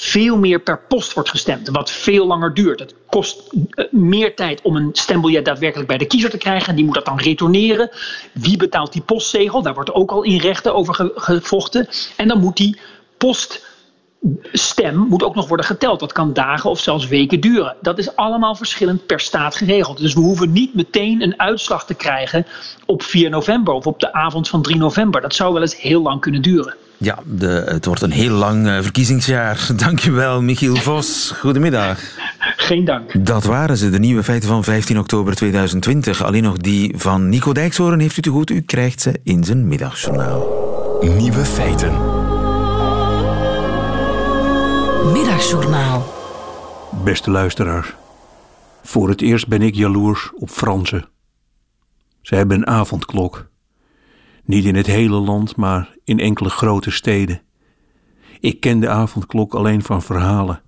veel 0.00 0.38
meer 0.38 0.60
per 0.60 0.80
post 0.88 1.12
wordt 1.12 1.28
gestemd, 1.28 1.68
wat 1.68 1.90
veel 1.90 2.26
langer 2.26 2.54
duurt. 2.54 2.80
Het 2.80 2.94
kost 3.06 3.42
eh, 3.70 3.84
meer 3.90 4.34
tijd 4.34 4.62
om 4.62 4.76
een 4.76 4.90
stembiljet 4.92 5.44
daadwerkelijk 5.44 5.88
bij 5.88 5.98
de 5.98 6.06
kiezer 6.06 6.30
te 6.30 6.38
krijgen. 6.38 6.76
Die 6.76 6.84
moet 6.84 6.94
dat 6.94 7.04
dan 7.04 7.18
retourneren. 7.18 7.90
Wie 8.32 8.56
betaalt 8.56 8.92
die 8.92 9.02
postzegel? 9.02 9.62
Daar 9.62 9.74
wordt 9.74 9.92
ook 9.92 10.10
al 10.10 10.22
in 10.22 10.38
rechten 10.38 10.74
over 10.74 11.12
gevochten. 11.14 11.88
En 12.16 12.28
dan 12.28 12.40
moet 12.40 12.56
die 12.56 12.78
post 13.16 13.66
stem 14.52 14.96
moet 14.96 15.22
ook 15.22 15.34
nog 15.34 15.48
worden 15.48 15.66
geteld. 15.66 16.00
Dat 16.00 16.12
kan 16.12 16.32
dagen 16.32 16.70
of 16.70 16.80
zelfs 16.80 17.06
weken 17.06 17.40
duren. 17.40 17.76
Dat 17.80 17.98
is 17.98 18.16
allemaal 18.16 18.54
verschillend 18.54 19.06
per 19.06 19.20
staat 19.20 19.56
geregeld. 19.56 19.98
Dus 19.98 20.14
we 20.14 20.20
hoeven 20.20 20.52
niet 20.52 20.74
meteen 20.74 21.22
een 21.22 21.40
uitslag 21.40 21.86
te 21.86 21.94
krijgen 21.94 22.46
op 22.86 23.02
4 23.02 23.30
november 23.30 23.74
of 23.74 23.86
op 23.86 24.00
de 24.00 24.12
avond 24.12 24.48
van 24.48 24.62
3 24.62 24.76
november. 24.76 25.20
Dat 25.20 25.34
zou 25.34 25.52
wel 25.52 25.62
eens 25.62 25.80
heel 25.80 26.02
lang 26.02 26.20
kunnen 26.20 26.42
duren. 26.42 26.74
Ja, 26.98 27.18
de, 27.24 27.64
het 27.66 27.84
wordt 27.84 28.02
een 28.02 28.10
heel 28.10 28.34
lang 28.34 28.66
uh, 28.66 28.78
verkiezingsjaar. 28.80 29.68
Dankjewel, 29.84 30.42
Michiel 30.42 30.76
Vos. 30.76 31.32
Goedemiddag. 31.40 32.00
Geen 32.56 32.84
dank. 32.84 33.26
Dat 33.26 33.44
waren 33.44 33.76
ze, 33.76 33.90
de 33.90 33.98
nieuwe 33.98 34.22
feiten 34.22 34.48
van 34.48 34.64
15 34.64 34.98
oktober 34.98 35.34
2020. 35.34 36.24
Alleen 36.24 36.42
nog 36.42 36.56
die 36.56 36.94
van 36.96 37.28
Nico 37.28 37.52
Dijkshoorn 37.52 38.00
heeft 38.00 38.16
u 38.16 38.22
te 38.22 38.30
goed. 38.30 38.50
U 38.50 38.60
krijgt 38.60 39.00
ze 39.00 39.20
in 39.22 39.44
zijn 39.44 39.68
middagjournaal. 39.68 40.46
Nieuwe 41.00 41.44
feiten. 41.44 41.92
Middagjournaal. 45.12 46.14
Beste 47.04 47.30
luisteraar. 47.30 47.94
Voor 48.82 49.08
het 49.08 49.20
eerst 49.20 49.48
ben 49.48 49.62
ik 49.62 49.74
jaloers 49.74 50.30
op 50.34 50.50
Fransen. 50.50 51.08
Ze 52.22 52.34
hebben 52.34 52.56
een 52.56 52.66
avondklok. 52.66 53.46
Niet 54.48 54.64
in 54.64 54.74
het 54.74 54.86
hele 54.86 55.16
land, 55.16 55.56
maar 55.56 55.96
in 56.04 56.18
enkele 56.18 56.48
grote 56.48 56.90
steden. 56.90 57.42
Ik 58.40 58.60
ken 58.60 58.80
de 58.80 58.88
avondklok 58.88 59.54
alleen 59.54 59.82
van 59.82 60.02
verhalen. 60.02 60.62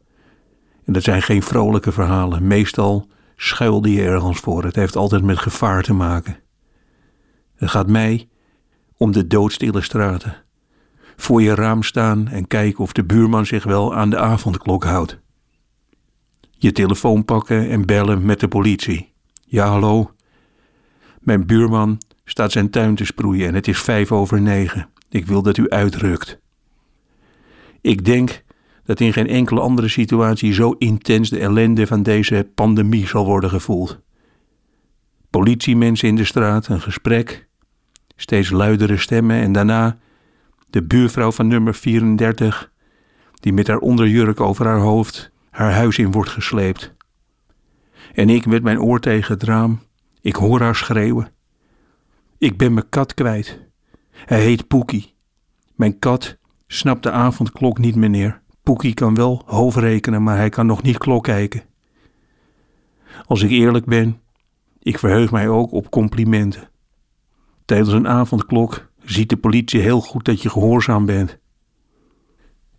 En 0.85 0.93
dat 0.93 1.03
zijn 1.03 1.23
geen 1.23 1.43
vrolijke 1.43 1.93
verhalen. 1.93 2.47
Meestal 2.47 3.09
schuilde 3.37 3.93
je 3.93 4.03
ergens 4.03 4.39
voor. 4.39 4.65
Het 4.65 4.77
heeft 4.77 4.97
altijd 4.97 5.23
met 5.23 5.39
gevaar 5.39 5.83
te 5.83 5.93
maken. 5.93 6.39
Het 7.55 7.71
gaat 7.71 7.89
mij 7.89 8.29
om 8.97 9.13
de 9.13 9.27
doodstille 9.27 9.81
straten. 9.81 10.37
Voor 11.17 11.43
je 11.43 11.55
raam 11.55 11.83
staan 11.83 12.29
en 12.29 12.47
kijken 12.47 12.85
of 12.85 12.93
de 12.93 13.05
buurman 13.05 13.47
zich 13.47 13.65
wel 13.65 13.95
aan 13.95 14.11
de 14.11 14.19
avondklok 14.19 14.85
houdt. 14.85 15.19
Je 16.51 16.73
telefoon 16.73 17.25
pakken 17.25 17.69
en 17.69 17.87
bellen 17.87 18.25
met 18.25 18.41
de 18.41 18.49
politie. 18.49 19.13
Ja, 19.45 19.67
hallo. 19.67 20.11
Mijn 21.21 21.47
buurman 21.47 22.01
staat 22.31 22.53
zijn 22.53 22.71
tuin 22.71 22.95
te 22.95 23.05
sproeien 23.05 23.49
en 23.49 23.55
het 23.55 23.69
is 23.69 23.81
vijf 23.81 24.13
over 24.13 24.41
negen. 24.41 24.89
Ik 25.09 25.27
wil 25.27 25.43
dat 25.43 25.57
u 25.57 25.69
uitrukt. 25.69 26.41
Ik 27.81 28.05
denk 28.05 28.43
dat 28.85 29.01
in 29.01 29.13
geen 29.13 29.27
enkele 29.27 29.61
andere 29.61 29.89
situatie 29.89 30.53
zo 30.53 30.71
intens 30.71 31.31
de 31.31 31.39
ellende 31.39 31.87
van 31.87 32.03
deze 32.03 32.51
pandemie 32.55 33.07
zal 33.07 33.25
worden 33.25 33.51
gevoeld. 33.51 34.01
Politiemensen 35.31 36.09
in 36.09 36.17
de 36.17 36.25
straat, 36.25 36.67
een 36.67 36.81
gesprek, 36.81 37.49
steeds 38.17 38.51
luidere 38.51 38.97
stemmen 38.97 39.41
en 39.41 39.53
daarna 39.53 39.99
de 40.71 40.83
buurvrouw 40.83 41.33
van 41.33 41.47
nummer 41.47 41.75
34, 41.75 42.73
die 43.35 43.53
met 43.53 43.67
haar 43.67 43.79
onderjurk 43.79 44.41
over 44.41 44.67
haar 44.67 44.81
hoofd 44.81 45.31
haar 45.51 45.73
huis 45.73 45.99
in 45.99 46.11
wordt 46.11 46.31
gesleept. 46.31 46.95
En 48.13 48.29
ik 48.29 48.47
met 48.47 48.63
mijn 48.63 48.81
oor 48.81 49.01
tegen 49.01 49.35
het 49.35 49.43
raam, 49.43 49.81
ik 50.21 50.37
hoor 50.37 50.61
haar 50.61 50.77
schreeuwen. 50.77 51.33
Ik 52.41 52.57
ben 52.57 52.75
mijn 52.75 52.89
kat 52.89 53.15
kwijt. 53.15 53.59
Hij 54.11 54.41
heet 54.41 54.69
Poekie. 54.69 55.15
Mijn 55.75 55.99
kat 55.99 56.37
snapt 56.67 57.03
de 57.03 57.11
avondklok 57.11 57.79
niet, 57.79 57.95
meneer. 57.95 58.43
Poekie 58.63 58.95
kan 58.95 59.15
wel 59.15 59.43
hoofdrekenen, 59.47 60.23
maar 60.23 60.37
hij 60.37 60.49
kan 60.49 60.67
nog 60.67 60.83
niet 60.83 60.99
klok 60.99 61.25
kijken. 61.25 61.63
Als 63.27 63.43
ik 63.43 63.51
eerlijk 63.51 63.85
ben, 63.85 64.21
ik 64.79 64.99
verheug 64.99 65.31
mij 65.31 65.49
ook 65.49 65.73
op 65.73 65.91
complimenten. 65.91 66.69
Tijdens 67.65 67.93
een 67.93 68.09
avondklok 68.09 68.91
ziet 69.05 69.29
de 69.29 69.37
politie 69.37 69.81
heel 69.81 70.01
goed 70.01 70.25
dat 70.25 70.43
je 70.43 70.51
gehoorzaam 70.51 71.07
bent. 71.07 71.39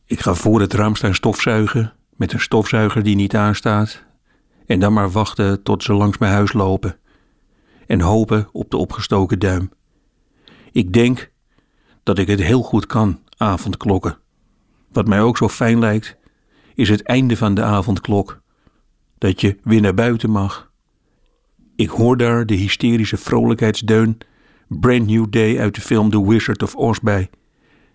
Ik 0.05 0.19
ga 0.19 0.33
voor 0.33 0.61
het 0.61 0.73
raam 0.73 0.95
staan 0.95 1.15
stofzuigen 1.15 1.93
met 2.15 2.33
een 2.33 2.39
stofzuiger 2.39 3.03
die 3.03 3.15
niet 3.15 3.35
aanstaat 3.35 4.05
en 4.65 4.79
dan 4.79 4.93
maar 4.93 5.11
wachten 5.11 5.63
tot 5.63 5.83
ze 5.83 5.93
langs 5.93 6.17
mijn 6.17 6.33
huis 6.33 6.53
lopen 6.53 6.99
en 7.91 8.01
hopen 8.01 8.49
op 8.51 8.69
de 8.69 8.77
opgestoken 8.77 9.39
duim. 9.39 9.71
Ik 10.71 10.93
denk 10.93 11.31
dat 12.03 12.17
ik 12.17 12.27
het 12.27 12.39
heel 12.39 12.61
goed 12.61 12.85
kan, 12.85 13.19
avondklokken. 13.37 14.17
Wat 14.91 15.07
mij 15.07 15.21
ook 15.21 15.37
zo 15.37 15.49
fijn 15.49 15.79
lijkt, 15.79 16.17
is 16.75 16.89
het 16.89 17.03
einde 17.03 17.37
van 17.37 17.53
de 17.53 17.63
avondklok. 17.63 18.41
Dat 19.17 19.41
je 19.41 19.57
weer 19.63 19.81
naar 19.81 19.93
buiten 19.93 20.29
mag. 20.29 20.71
Ik 21.75 21.89
hoor 21.89 22.17
daar 22.17 22.45
de 22.45 22.53
hysterische 22.53 23.17
vrolijkheidsdeun 23.17 24.17
Brand 24.67 25.07
New 25.07 25.25
Day 25.29 25.59
uit 25.59 25.75
de 25.75 25.81
film 25.81 26.09
The 26.09 26.27
Wizard 26.27 26.63
of 26.63 26.75
Oz 26.75 26.99
bij. 26.99 27.29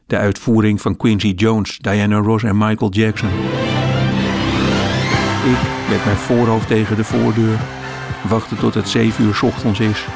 De 0.06 0.16
uitvoering 0.16 0.80
van 0.80 0.96
Quincy 0.96 1.32
Jones, 1.36 1.78
Diana 1.78 2.16
Ross 2.18 2.44
en 2.44 2.58
Michael 2.58 2.90
Jackson. 2.90 3.30
Ik, 5.52 5.88
met 5.88 6.04
mijn 6.04 6.16
voorhoofd 6.16 6.66
tegen 6.66 6.96
de 6.96 7.04
voordeur, 7.04 7.58
wachten 8.28 8.56
tot 8.56 8.74
het 8.74 8.88
zeven 8.88 9.24
uur 9.24 9.40
ochtends 9.42 9.80
is. 9.80 10.06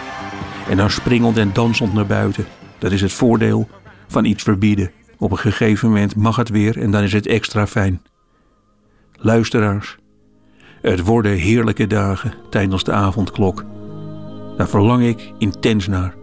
En 0.68 0.76
dan 0.76 0.90
springend 0.90 1.36
en 1.36 1.52
dansend 1.52 1.92
naar 1.92 2.06
buiten. 2.06 2.46
Dat 2.78 2.92
is 2.92 3.00
het 3.00 3.12
voordeel 3.12 3.68
van 4.08 4.24
iets 4.24 4.42
verbieden. 4.42 4.90
Op 5.18 5.30
een 5.30 5.38
gegeven 5.38 5.88
moment 5.88 6.16
mag 6.16 6.36
het 6.36 6.48
weer 6.48 6.78
en 6.78 6.90
dan 6.90 7.02
is 7.02 7.12
het 7.12 7.26
extra 7.26 7.66
fijn. 7.66 8.02
Luisteraars, 9.12 9.98
het 10.80 11.00
worden 11.00 11.32
heerlijke 11.32 11.86
dagen 11.86 12.34
tijdens 12.50 12.84
de 12.84 12.92
avondklok. 12.92 13.64
Daar 14.56 14.68
verlang 14.68 15.04
ik 15.04 15.32
intens 15.38 15.86
naar. 15.86 16.14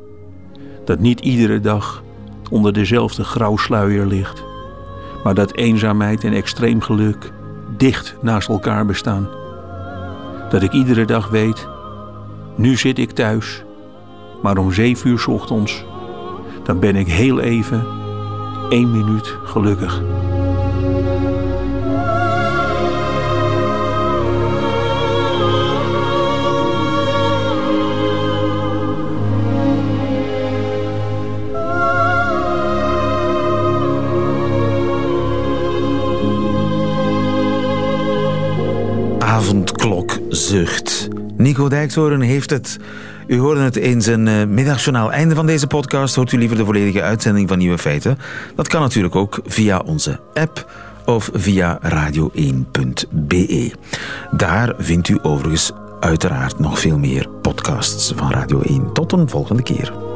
Dat 0.86 1.00
niet 1.00 1.20
iedere 1.20 1.60
dag 1.60 2.04
onder 2.50 2.74
dezelfde 2.74 3.24
grauwsluier 3.24 4.06
ligt, 4.06 4.44
maar 5.24 5.34
dat 5.34 5.56
eenzaamheid 5.56 6.24
en 6.24 6.34
extreem 6.34 6.82
geluk 6.82 7.32
dicht 7.78 8.16
naast 8.22 8.50
elkaar 8.50 8.86
bestaan. 8.86 9.30
Dat 10.50 10.62
ik 10.62 10.72
iedere 10.72 11.06
dag 11.06 11.30
weet, 11.30 11.68
nu 12.56 12.76
zit 12.76 12.98
ik 12.98 13.12
thuis, 13.12 13.64
maar 14.42 14.58
om 14.58 14.72
zeven 14.72 15.10
uur 15.10 15.26
ochtends, 15.28 15.86
dan 16.64 16.80
ben 16.80 16.96
ik 16.96 17.08
heel 17.08 17.40
even 17.40 17.86
één 18.70 18.92
minuut 18.92 19.38
gelukkig. 19.44 20.02
Avondklokzucht. 40.38 41.08
Nico 41.38 41.70
Dijkshoorn 41.70 42.22
heeft 42.22 42.50
het. 42.50 42.78
U 43.28 43.40
hoorde 43.40 43.62
het 43.62 43.78
in 43.78 44.02
zijn 44.02 44.28
uh, 44.28 44.46
middagjournaal. 44.46 45.12
Einde 45.12 45.36
van 45.36 45.46
deze 45.46 45.68
podcast 45.68 46.16
hoort 46.16 46.32
u 46.32 46.38
liever 46.38 46.58
de 46.58 46.66
volledige 46.66 47.02
uitzending 47.02 47.48
van 47.48 47.58
Nieuwe 47.58 47.78
Feiten. 47.78 48.18
Dat 48.56 48.68
kan 48.68 48.82
natuurlijk 48.82 49.16
ook 49.16 49.40
via 49.46 49.80
onze 49.80 50.20
app 50.34 50.72
of 51.06 51.30
via 51.34 51.80
radio1.be. 51.84 53.72
Daar 54.32 54.74
vindt 54.78 55.08
u 55.08 55.20
overigens 55.22 55.72
uiteraard 56.00 56.60
nog 56.60 56.80
veel 56.80 56.98
meer 56.98 57.30
podcasts 57.42 58.14
van 58.16 58.32
Radio 58.32 58.62
1. 58.62 58.94
Tot 58.94 59.12
een 59.12 59.30
volgende 59.30 59.64
keer. 59.64 60.07